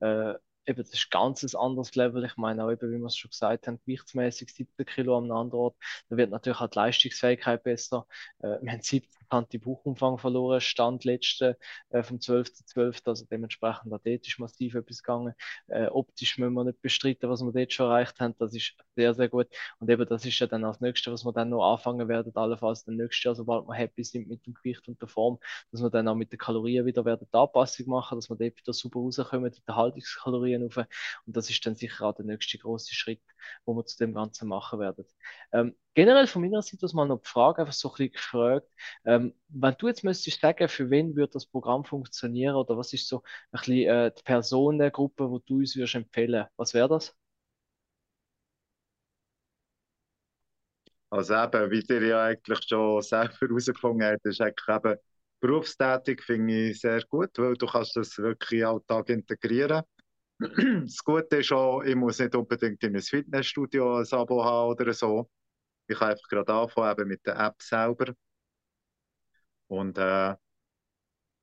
äh, 0.00 0.34
eben, 0.66 0.78
das 0.78 0.92
ist 0.92 1.10
ganz 1.10 1.42
ein 1.42 1.58
anderes 1.58 1.94
Level. 1.94 2.24
Ich 2.24 2.36
meine 2.36 2.64
auch 2.64 2.70
eben, 2.70 2.92
wie 2.92 2.98
wir 2.98 3.06
es 3.06 3.16
schon 3.16 3.30
gesagt 3.30 3.66
haben, 3.66 3.80
gewichtsmäßig 3.84 4.52
17 4.52 4.86
Kilo 4.86 5.16
am 5.16 5.24
anderen 5.24 5.52
Ort. 5.52 5.76
Da 6.08 6.16
wird 6.16 6.30
natürlich 6.30 6.60
auch 6.60 6.68
die 6.68 6.78
Leistungsfähigkeit 6.78 7.62
besser. 7.62 8.06
Äh, 8.40 8.58
wir 8.60 8.72
haben 8.72 8.82
17 8.82 9.08
die 9.42 9.58
Bauchumfang 9.58 10.18
verloren, 10.18 10.60
Stand 10.60 11.04
letzte 11.04 11.58
äh, 11.90 12.02
vom 12.02 12.18
12.12., 12.18 12.74
.12., 12.74 13.08
also 13.08 13.24
dementsprechend 13.30 13.92
auch 13.92 14.00
dort 14.04 14.38
massiv 14.38 14.74
etwas 14.74 15.02
gegangen. 15.02 15.34
Äh, 15.68 15.86
optisch 15.86 16.38
müssen 16.38 16.54
wir 16.54 16.64
nicht 16.64 16.80
bestreiten, 16.80 17.28
was 17.28 17.42
wir 17.42 17.52
dort 17.52 17.72
schon 17.72 17.86
erreicht 17.86 18.20
haben, 18.20 18.34
das 18.38 18.54
ist 18.54 18.74
sehr, 18.96 19.14
sehr 19.14 19.28
gut. 19.28 19.48
Und 19.78 19.90
eben 19.90 20.06
das 20.06 20.24
ist 20.24 20.38
ja 20.38 20.46
dann 20.46 20.62
das 20.62 20.80
Nächste, 20.80 21.12
was 21.12 21.24
wir 21.24 21.32
dann 21.32 21.50
noch 21.50 21.72
anfangen 21.72 22.08
werden, 22.08 22.34
allenfalls 22.34 22.84
dann 22.84 22.96
nächstes 22.96 23.24
Jahr, 23.24 23.34
sobald 23.34 23.66
wir 23.66 23.74
happy 23.74 24.04
sind 24.04 24.28
mit 24.28 24.46
dem 24.46 24.54
Gewicht 24.54 24.86
und 24.88 25.00
der 25.00 25.08
Form, 25.08 25.38
dass 25.72 25.82
wir 25.82 25.90
dann 25.90 26.08
auch 26.08 26.14
mit 26.14 26.32
den 26.32 26.38
Kalorien 26.38 26.86
wieder 26.86 27.04
werden 27.04 27.26
die 27.32 27.36
Anpassung 27.36 27.88
machen, 27.88 28.16
dass 28.18 28.30
wir 28.30 28.36
dort 28.36 28.56
wieder 28.58 28.72
super 28.72 29.00
rauskommen, 29.00 29.52
den 29.52 29.74
Haltungskalorien 29.74 30.66
auf. 30.66 30.76
Und 30.76 31.36
das 31.36 31.50
ist 31.50 31.64
dann 31.66 31.74
sicher 31.74 32.06
auch 32.06 32.14
der 32.14 32.24
nächste 32.24 32.58
große 32.58 32.94
Schritt, 32.94 33.22
wo 33.64 33.74
wir 33.74 33.84
zu 33.84 33.98
dem 33.98 34.14
Ganzen 34.14 34.48
machen 34.48 34.78
werden. 34.78 35.04
Ähm, 35.52 35.74
generell 35.94 36.26
von 36.26 36.42
meiner 36.42 36.62
Seite 36.62 36.84
aus 36.86 36.94
mal 36.94 37.06
noch 37.06 37.20
die 37.22 37.28
Frage, 37.28 37.60
einfach 37.62 37.72
so 37.74 37.88
ein 37.90 37.92
bisschen 37.96 38.12
gefragt, 38.12 38.68
ähm, 39.04 39.34
wenn 39.48 39.74
du 39.78 39.88
jetzt 39.88 40.04
müsstest 40.04 40.40
sagen, 40.40 40.68
für 40.68 40.90
wen 40.90 41.16
würde 41.16 41.32
das 41.34 41.46
Programm 41.46 41.84
funktionieren 41.84 42.56
oder 42.56 42.76
was 42.78 42.92
ist 42.92 43.08
so 43.08 43.22
ein 43.52 43.58
bisschen 43.60 43.88
äh, 43.88 44.12
die 44.16 44.22
Personengruppe, 44.24 45.30
wo 45.30 45.38
du 45.40 45.58
uns 45.58 45.76
würdest 45.76 45.94
empfehlen, 45.96 46.46
was 46.56 46.74
wäre 46.74 46.88
das? 46.88 47.16
Also 51.10 51.34
eben, 51.34 51.70
wie 51.70 51.84
ihr 51.88 52.06
ja 52.06 52.24
eigentlich 52.24 52.60
schon 52.68 53.02
selber 53.02 53.34
herausgefunden 53.40 54.04
habt, 54.06 54.26
ist 54.26 54.40
eigentlich 54.40 54.68
eben 54.68 54.96
berufstätig, 55.40 56.22
finde 56.22 56.70
ich 56.70 56.80
sehr 56.80 57.02
gut, 57.08 57.30
weil 57.38 57.54
du 57.54 57.66
kannst 57.66 57.96
das 57.96 58.18
wirklich 58.18 58.60
in 58.60 58.66
Alltag 58.66 59.08
integrieren. 59.10 59.82
Das 60.38 60.98
Gute 61.04 61.38
ist 61.38 61.52
auch, 61.52 61.82
ich 61.82 61.96
muss 61.96 62.18
nicht 62.20 62.34
unbedingt 62.36 62.82
in 62.84 62.96
ein 62.96 63.02
Fitnessstudio 63.02 63.98
ein 63.98 64.06
Abo 64.12 64.44
haben 64.44 64.70
oder 64.72 64.92
so. 64.94 65.28
Ich 65.86 65.98
kann 65.98 66.10
einfach 66.10 66.28
gerade 66.28 66.52
anfangen 66.52 66.92
eben 67.00 67.08
mit 67.08 67.26
der 67.26 67.36
App 67.38 67.60
selber. 67.62 68.14
Und 69.68 69.98
äh, 69.98 70.34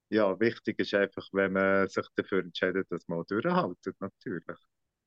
ja, 0.10 0.40
wichtig 0.40 0.80
ist 0.80 0.94
einfach, 0.94 1.28
wenn 1.32 1.54
man 1.54 1.88
sich 1.88 2.06
dafür 2.16 2.40
entscheidet, 2.44 2.92
dass 2.92 3.08
man 3.08 3.24
durchhaltet, 3.28 3.96
natürlich 4.00 4.44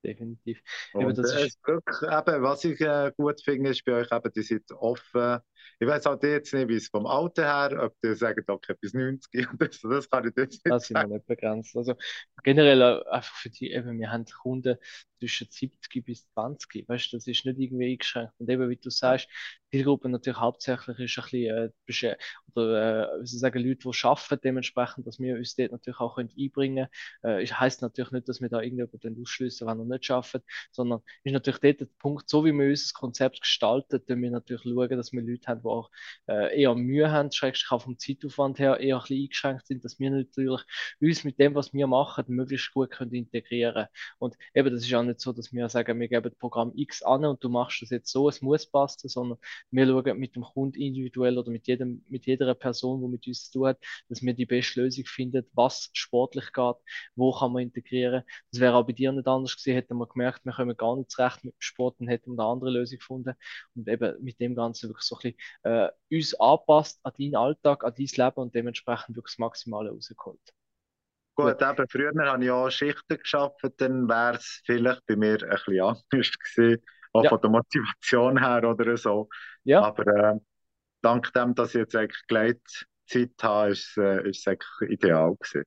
definitiv. 0.05 0.61
Eben, 0.95 1.15
das 1.15 1.33
ist... 1.35 1.59
wirklich, 1.67 2.03
eben, 2.03 2.43
was 2.43 2.65
ich 2.65 2.81
äh, 2.81 3.13
gut 3.17 3.41
finde, 3.43 3.71
ist 3.71 3.85
bei 3.85 3.93
euch 3.93 4.13
eben, 4.13 4.33
die 4.33 4.43
sind 4.43 4.71
offen. 4.73 5.39
Ich 5.81 5.89
weiß 5.89 6.07
halt 6.07 6.23
jetzt 6.23 6.53
nicht, 6.53 6.69
wie 6.69 6.77
es 6.77 6.89
vom 6.89 7.07
Alter 7.07 7.45
her, 7.45 7.83
ob 7.85 7.97
die 8.03 8.15
sagen, 8.15 8.45
okay, 8.47 8.75
bis 8.81 8.93
90 8.93 9.49
oder 9.55 9.69
so, 9.73 9.89
das 9.89 10.09
kann 10.09 10.29
ich 10.29 10.35
jetzt 10.37 10.65
nicht 10.65 10.67
Das 10.67 10.87
sind 10.87 10.97
wir 10.97 11.07
nicht 11.07 11.27
begrenzt. 11.27 11.77
Also 11.77 11.95
generell 12.43 12.81
äh, 12.81 13.11
einfach 13.11 13.35
für 13.35 13.51
die, 13.51 13.73
eben, 13.73 13.99
wir 13.99 14.13
haben 14.13 14.25
Kunden 14.27 14.77
zwischen 15.19 15.49
70 15.51 16.05
bis 16.05 16.29
20, 16.35 16.89
weißt 16.89 17.13
du, 17.13 17.17
das 17.17 17.27
ist 17.27 17.45
nicht 17.47 17.59
irgendwie 17.59 17.93
eingeschränkt. 17.93 18.35
Und 18.39 18.51
eben, 18.51 18.69
wie 18.69 18.77
du 18.77 18.91
sagst, 18.91 19.29
die 19.79 19.85
Gruppe 19.85 20.09
natürlich 20.09 20.39
hauptsächlich 20.39 20.99
ist 20.99 21.19
ein 21.19 21.73
bisschen, 21.87 22.13
äh, 22.13 22.17
oder, 22.55 23.19
äh, 23.19 23.23
wie 23.23 23.27
sagen, 23.27 23.59
Leute, 23.59 23.91
die 23.91 24.05
arbeiten, 24.05 24.41
dementsprechend, 24.43 25.07
dass 25.07 25.19
wir 25.19 25.37
uns 25.37 25.57
dort 25.57 25.73
natürlich 25.73 26.01
auch 26.01 26.19
einbringen 26.19 26.89
können. 27.23 27.41
Äh, 27.41 27.47
heißt 27.47 27.83
natürlich 27.83 28.13
nicht, 28.13 28.29
dass 28.29 28.41
wir 28.41 28.49
da 28.49 28.61
irgendjemanden 28.61 29.21
ausschließen, 29.21 29.67
wenn 29.67 29.79
er 29.79 29.85
nicht 29.85 30.05
schaffen, 30.05 30.43
sondern 30.71 31.01
ist 31.25 31.33
natürlich 31.33 31.61
dort 31.61 31.81
der 31.81 31.89
Punkt, 31.99 32.29
so 32.29 32.45
wie 32.45 32.53
wir 32.53 32.69
unser 32.69 32.93
Konzept 32.95 33.41
gestalten, 33.41 34.01
dass 34.07 34.17
wir 34.17 34.31
natürlich 34.31 34.63
schauen, 34.63 34.97
dass 34.97 35.13
wir 35.13 35.23
Leute 35.23 35.47
haben, 35.49 35.61
die 35.63 35.69
auch 35.69 35.91
äh, 36.29 36.61
eher 36.61 36.75
Mühe 36.75 37.11
haben, 37.11 37.33
schrägstrich 37.33 37.73
auch 37.73 37.83
vom 37.83 37.99
Zeitaufwand 37.99 38.59
her 38.59 38.79
eher 38.81 38.97
ein 38.97 39.01
bisschen 39.01 39.23
eingeschränkt 39.23 39.67
sind, 39.67 39.85
dass 39.85 39.99
wir 39.99 40.11
natürlich 40.11 40.63
uns 41.01 41.25
mit 41.25 41.39
dem, 41.39 41.55
was 41.55 41.73
wir 41.73 41.87
machen, 41.87 42.25
möglichst 42.29 42.73
gut 42.73 42.91
können 42.91 43.13
integrieren 43.15 43.87
Und 44.19 44.37
eben, 44.55 44.71
das 44.73 44.85
ist 44.85 44.95
auch 44.95 45.03
nicht 45.03 45.21
so, 45.21 45.33
dass 45.33 45.53
wir 45.53 45.69
sagen, 45.69 45.99
wir 46.01 46.09
geben 46.09 46.25
das 46.25 46.39
Programm 46.39 46.73
X 46.77 47.03
an 47.03 47.25
und 47.25 47.43
du 47.43 47.49
machst 47.49 47.83
das 47.83 47.91
jetzt 47.91 48.11
so, 48.11 48.29
es 48.29 48.41
muss 48.43 48.67
passen, 48.71 49.09
sondern 49.09 49.39
wir 49.71 49.87
schauen 49.87 50.19
mit 50.19 50.37
dem 50.37 50.43
Kunden 50.43 50.81
individuell 50.81 51.39
oder 51.39 51.51
mit 51.51 51.67
jedem, 51.67 52.05
mit 52.09 52.27
jeder 52.27 52.55
Person, 52.55 53.01
die 53.03 53.09
mit 53.09 53.27
uns 53.27 53.51
zu 53.51 53.59
tun 53.59 53.69
hat, 53.69 53.79
dass 54.09 54.23
wir 54.23 54.35
die 54.35 54.47
beste 54.47 54.81
Lösung 54.83 55.05
finden, 55.05 55.47
was 55.53 55.91
sportlich 55.93 56.53
geht, 56.53 56.77
wo 57.17 57.33
kann 57.33 57.53
man 57.53 57.63
integrieren. 57.63 58.23
Das 58.53 58.61
wäre 58.61 58.75
auch 58.75 58.87
bei 58.87 58.93
dir 58.93 59.13
nicht 59.13 59.27
anders 59.27 59.57
gewesen, 59.57 59.75
hätten 59.75 59.97
wir 59.97 60.07
gemerkt, 60.07 60.45
wir 60.45 60.53
kommen 60.53 60.77
gar 60.77 60.97
nicht 60.97 61.11
zurecht 61.11 61.45
mit 61.45 61.55
dem 61.55 61.61
Sport 61.61 62.01
und 62.01 62.09
hätten 62.09 62.33
eine 62.33 62.49
andere 62.49 62.71
Lösung 62.71 62.99
gefunden. 62.99 63.35
Und 63.75 63.89
eben 63.89 64.23
mit 64.23 64.41
dem 64.41 64.55
Ganzen 64.55 64.89
wirklich 64.91 65.07
so 65.07 65.17
ein 65.17 65.35
bisschen 65.63 65.91
äh, 66.11 66.17
uns 66.17 66.35
anpasst 66.41 67.01
an 67.03 67.13
deinen 67.19 67.37
Alltag, 67.37 67.85
an 67.85 67.95
dein 67.97 68.07
Leben 68.07 68.41
und 68.41 68.55
dementsprechend 68.55 69.17
wirklich 69.17 69.35
das 69.35 69.39
Maximale 69.39 69.91
rausgeholt. 69.91 70.41
Gut, 71.37 71.61
eben 71.61 71.89
früher 71.89 72.13
habe 72.15 72.45
ich 72.45 72.51
auch 72.51 72.71
Schichten 72.71 73.19
geschafft, 73.19 73.57
dann 73.79 74.09
wäre 74.09 74.37
es 74.37 74.63
vielleicht 74.65 75.05
bei 75.07 75.17
mir 75.17 75.43
ein 75.43 75.49
bisschen 75.51 75.81
anders 76.11 76.33
gewesen. 76.39 76.83
Auch 77.15 77.27
Ja. 77.27 77.31
von 77.31 77.41
der 77.43 77.51
Motivation 77.51 78.39
her 78.41 78.65
oder 78.71 78.97
so. 78.99 79.31
Ja, 79.65 79.91
Aber 79.91 80.07
äh, 80.09 80.41
dank 81.03 81.33
dem, 81.35 81.55
dass 81.55 81.71
ich 81.71 81.81
jetzt 81.81 81.97
eigentlich 81.97 82.27
Gleitzeit 82.29 83.33
habe, 83.43 83.73
ist, 83.73 83.91
es, 83.91 83.99
äh, 83.99 84.31
ist 84.31 84.41
es 84.41 84.49
eigentlich 84.49 84.91
ideal 84.93 85.37
gewesen. 85.37 85.65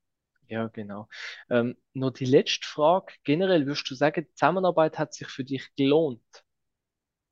ja, 0.47 0.67
genau. 0.67 1.07
Ähm, 1.49 1.75
noch 1.93 2.11
die 2.11 2.25
letzte 2.25 2.67
Frage. 2.67 3.13
Generell 3.23 3.65
würdest 3.65 3.89
du 3.89 3.95
sagen, 3.95 4.25
die 4.25 4.33
Zusammenarbeit 4.33 4.97
hat 4.99 5.13
sich 5.13 5.27
für 5.27 5.43
dich 5.43 5.69
gelohnt? 5.75 6.21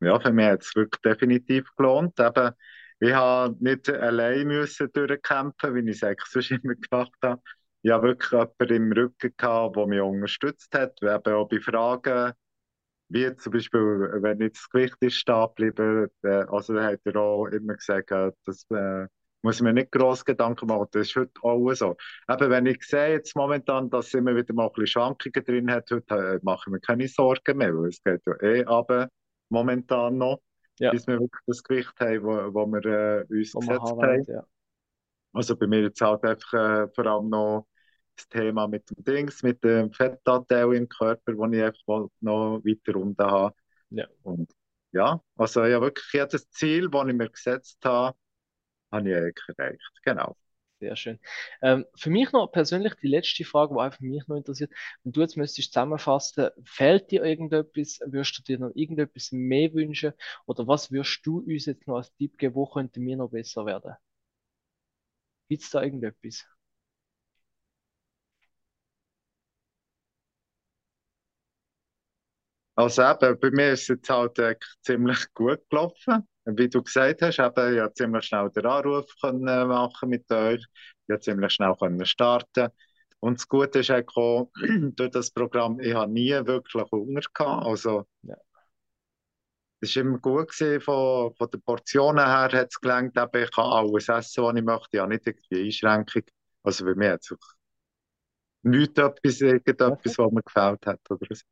Ja, 0.02 0.20
für 0.20 0.32
mich 0.32 0.46
hat 0.46 0.62
es 0.62 0.76
wirklich 0.76 1.02
definitiv 1.02 1.70
gelohnt. 1.76 2.20
Eben, 2.20 2.52
ich 3.00 3.14
habe 3.14 3.56
nicht 3.64 3.90
allein 3.90 4.48
müssen 4.48 4.92
durchkämpfen, 4.92 5.76
wie 5.76 5.90
ich 5.90 5.98
es 5.98 6.04
eigentlich 6.04 6.26
sonst 6.28 6.52
immer 6.52 6.76
gemacht 6.76 7.14
habe. 7.24 7.42
Ich 7.82 7.92
habe 7.92 8.08
wirklich 8.08 8.32
jemanden 8.32 8.74
im 8.76 8.92
Rücken 8.92 9.34
gehabt, 9.38 9.76
der 9.76 9.88
mich 9.88 10.02
unterstützt 10.02 10.74
hat, 10.74 11.02
eben 11.02 11.34
auch 11.34 11.48
bei 11.48 11.60
Fragen, 11.60 12.34
wie 13.10 13.36
zum 13.36 13.54
Beispiel, 13.54 13.80
wenn 14.22 14.40
jetzt 14.42 14.60
das 14.60 14.70
Gewicht 14.70 14.96
ist 15.02 15.16
stehen 15.16 15.48
geblieben, 15.56 16.08
äh, 16.24 16.46
also 16.50 16.74
da 16.74 16.84
hat 16.86 17.02
er 17.06 17.16
auch 17.18 17.48
immer 17.48 17.76
gesagt, 17.76 18.12
äh, 18.12 18.32
das 18.46 18.66
äh, 18.72 19.08
muss 19.42 19.62
mir 19.62 19.74
nicht 19.74 19.92
gross 19.92 20.26
Gedanken 20.26 20.68
machen, 20.68 20.88
das 20.92 21.08
ist 21.08 21.16
heute 21.16 21.32
auch 21.44 21.72
so. 21.74 21.96
Eben, 22.30 22.50
wenn 22.50 22.66
ich 22.66 22.84
sehe 22.84 23.10
jetzt 23.14 23.36
momentan, 23.36 23.90
dass 23.90 24.08
es 24.08 24.14
immer 24.16 24.36
wieder 24.36 24.54
mal 24.54 24.66
ein 24.68 24.72
bisschen 24.74 24.88
Schwankungen 24.88 25.46
drin 25.46 25.72
hat, 25.72 25.90
heute 25.92 26.16
äh, 26.16 26.40
mache 26.44 26.64
ich 26.68 26.72
mir 26.72 26.80
keine 26.80 27.08
Sorgen 27.08 27.58
mehr, 27.58 27.76
weil 27.78 27.90
es 27.90 28.02
geht 28.04 28.22
ja 28.26 28.34
eh 28.42 28.64
runter, 28.64 29.10
momentan 29.50 30.18
noch, 30.18 30.42
Ja. 30.80 30.92
bis 30.92 31.06
wir 31.08 31.20
wirklich 31.20 31.42
das 31.48 31.64
Gewicht 31.64 31.94
haben, 32.00 32.24
wo, 32.24 32.54
wo 32.54 32.66
wir 32.68 32.86
äh, 32.86 33.26
uns 33.30 33.54
Wo 33.54 33.62
man 33.62 33.78
gesetzt 33.78 33.92
haben 34.02 34.02
haben. 34.02 34.28
ja. 34.28 34.44
Also 35.34 35.56
bei 35.56 35.68
mir 35.68 35.82
jetzt 35.82 36.02
halt 36.02 36.24
einfach 36.24 36.54
äh, 36.54 36.88
vor 36.94 37.06
allem 37.06 37.30
noch 37.30 37.68
das 38.16 38.28
Thema 38.30 38.68
mit 38.68 38.90
dem 38.90 39.04
Dings, 39.04 39.44
mit 39.44 39.64
dem 39.64 39.92
Fettanteil 39.92 40.74
im 40.74 40.90
Körper, 40.90 41.38
wo 41.38 41.46
ich 41.48 41.62
einfach 41.62 42.10
noch 42.22 42.60
weiter 42.64 42.94
runter 42.94 43.32
habe. 43.32 43.56
Ja. 43.90 44.08
Und 44.24 44.52
ja, 44.92 45.22
also 45.36 45.66
ja 45.66 45.82
wirklich 45.82 46.06
jedes 46.14 46.50
Ziel, 46.52 46.90
das 46.90 47.08
ich 47.08 47.14
mir 47.14 47.30
gesetzt 47.30 47.80
habe, 47.84 48.18
habe 48.92 49.10
ich 49.10 49.16
eigentlich 49.16 49.50
erreicht. 49.58 49.92
Genau. 50.04 50.36
Sehr 50.80 50.96
schön. 50.98 51.20
Ähm, 51.62 51.86
für 51.96 52.10
mich 52.10 52.32
noch 52.34 52.48
persönlich 52.52 52.94
die 52.96 53.08
letzte 53.08 53.46
Frage, 53.46 53.74
die 53.74 53.80
einfach 53.80 54.00
mich 54.02 54.28
noch 54.28 54.36
interessiert. 54.36 54.72
Wenn 55.04 55.14
du 55.14 55.22
jetzt 55.22 55.38
müsstest 55.38 55.74
zusammenfassen, 55.74 56.50
fehlt 56.66 57.12
dir 57.12 57.24
irgendetwas? 57.24 58.00
Würdest 58.06 58.38
du 58.38 58.44
dir 58.44 58.60
noch 58.60 58.72
irgendetwas 58.76 59.32
mehr 59.32 59.74
wünschen? 59.74 60.14
Oder 60.46 60.68
was 60.68 60.92
würdest 60.92 61.26
du 61.26 61.40
uns 61.40 61.66
jetzt 61.66 61.88
noch 61.88 61.98
als 61.98 62.14
Tipp 62.16 62.38
geben, 62.38 62.56
wo 62.56 62.68
könnte 62.68 63.00
mir 63.00 63.16
noch 63.18 63.30
besser 63.30 63.66
werden? 63.66 63.96
Gibt 65.50 65.64
es 65.64 65.70
da 65.72 65.82
irgendetwas? 65.82 66.46
Also 72.76 73.04
eben, 73.04 73.40
bei 73.40 73.52
mir 73.52 73.72
ist 73.74 73.84
es 73.84 73.88
jetzt 73.90 74.10
halt 74.10 74.40
eigentlich 74.40 74.74
ziemlich 74.82 75.34
gut 75.34 75.62
gelaufen. 75.70 76.28
Wie 76.46 76.70
du 76.70 76.84
gesagt 76.84 77.22
hast, 77.22 77.40
eben, 77.40 77.74
ich 77.74 77.80
konnte 77.80 77.94
ziemlich 77.94 78.26
schnell 78.26 78.50
den 78.52 78.66
Anruf 78.66 79.06
können 79.22 79.48
äh, 79.48 79.66
machen 79.66 80.10
mit 80.10 80.30
euch. 80.32 80.62
Ich 80.62 81.08
konnte 81.08 81.22
ziemlich 81.22 81.54
schnell 81.54 81.76
können 81.80 82.06
starten. 82.06 82.70
Und 83.20 83.40
das 83.40 83.48
Gute 83.48 83.80
ist 83.80 83.92
auch, 83.92 84.50
durch 84.96 85.12
das 85.12 85.32
Programm, 85.32 85.80
ich 85.80 85.94
habe 85.94 86.12
nie 86.12 86.32
wirklich 86.32 86.84
Hunger 86.92 87.22
gehabt. 87.34 87.66
Also, 87.66 88.06
Ja. 88.24 88.36
es 89.82 89.96
war 89.96 90.02
immer 90.04 90.18
gut 90.20 90.50
gewesen, 90.52 90.82
von, 90.82 91.34
von 91.36 91.50
den 91.50 91.62
Portionen 91.62 92.26
her 92.26 92.50
hat 92.52 92.68
es 92.72 92.80
gelangt, 92.82 93.18
eben, 93.18 93.44
ich 93.44 93.52
kann 93.52 93.66
alles 93.66 94.10
essen, 94.10 94.44
was 94.44 94.56
ich 94.56 94.64
möchte. 94.64 94.90
Ich 94.94 95.00
habe 95.00 95.14
nicht 95.14 95.28
irgendwie 95.28 95.66
Einschränkung. 95.66 96.24
Also 96.64 96.86
bei 96.86 96.96
mir 96.96 97.12
hat 97.14 97.22
es 97.24 97.32
wirklich 97.32 97.52
nichts 98.64 99.00
etwas, 99.00 99.40
irgendetwas, 99.42 100.18
was 100.18 100.32
mir 100.32 100.44
gefällt 100.44 100.86
hat 100.86 101.00
oder 101.10 101.34
so. 101.36 101.44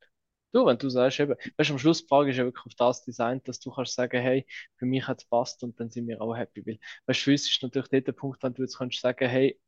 Du, 0.54 0.66
wenn 0.66 0.78
du 0.78 0.88
sagst, 0.89 1.20
eben, 1.20 1.36
weißt, 1.58 1.72
am 1.72 1.80
Schluss 1.80 2.02
die 2.04 2.08
Frage 2.08 2.32
ist 2.32 2.38
ja 2.38 2.46
wirklich 2.46 2.66
auf 2.68 2.76
das 2.76 3.04
designt, 3.04 3.48
dass 3.48 3.60
du 3.60 3.72
kannst 3.72 3.94
sagen, 3.96 4.22
hey, 4.22 4.46
für 4.78 4.86
mich 4.86 5.08
hat 5.08 5.20
es 5.22 5.26
passt 5.26 5.63
und 5.63 5.80
dann 5.80 5.89
sind 5.89 6.08
wir 6.08 6.22
auch 6.22 6.36
happy. 6.36 6.66
Weil, 6.66 6.80
weißt, 7.08 7.20
für 7.22 7.32
uns 7.32 7.50
ist 7.50 7.62
natürlich 7.63 7.89
dort 7.89 8.08
der 8.08 8.12
Punkt, 8.13 8.42
wenn 8.44 8.54
du 8.54 8.62
jetzt 8.62 8.78
kannst 8.78 9.02
sagen, 9.02 9.28
hey, 9.30 9.60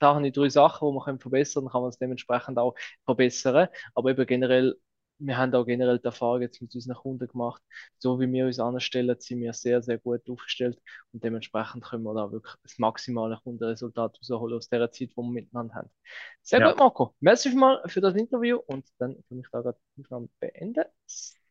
da 0.00 0.14
habe 0.14 0.26
ich 0.26 0.32
drei 0.32 0.48
Sachen, 0.48 0.88
die 0.88 0.94
man 1.06 1.18
verbessern, 1.18 1.64
dann 1.64 1.72
kann 1.72 1.80
man 1.82 1.90
es 1.90 1.98
dementsprechend 1.98 2.58
auch 2.58 2.74
verbessern. 3.04 3.68
Aber 3.94 4.10
eben 4.10 4.26
generell, 4.26 4.76
wir 5.18 5.36
haben 5.38 5.54
auch 5.54 5.64
generell 5.64 5.98
die 5.98 6.04
Erfahrung 6.06 6.42
jetzt 6.42 6.60
mit 6.60 6.74
unseren 6.74 6.96
Kunden 6.96 7.28
gemacht, 7.28 7.62
so 7.98 8.20
wie 8.20 8.30
wir 8.30 8.46
uns 8.46 8.58
anstellen, 8.58 9.16
sind 9.18 9.40
wir 9.40 9.52
sehr, 9.52 9.82
sehr 9.82 9.98
gut 9.98 10.28
aufgestellt 10.28 10.78
und 11.12 11.24
dementsprechend 11.24 11.84
können 11.84 12.02
wir 12.04 12.14
da 12.14 12.30
wirklich 12.32 12.54
das 12.62 12.78
maximale 12.78 13.38
Kundenresultat 13.42 14.18
rausholen 14.18 14.56
aus 14.56 14.68
der 14.68 14.90
Zeit, 14.90 15.10
die 15.10 15.16
wir 15.16 15.24
miteinander 15.24 15.74
haben. 15.76 15.90
Sehr 16.42 16.60
Ja. 16.60 16.70
gut, 16.70 16.78
Marco. 16.78 17.14
Merci 17.20 17.54
mal 17.54 17.82
für 17.86 18.00
das 18.00 18.14
Interview 18.14 18.58
und 18.66 18.86
dann 18.98 19.16
kann 19.28 19.38
ich 19.40 19.46
da 19.50 19.60
gerade 19.62 19.78
die 19.96 20.02
Aufnahme 20.02 20.28
beenden. 20.40 20.84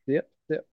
Sehr, 0.05 0.25
sehr 0.47 0.65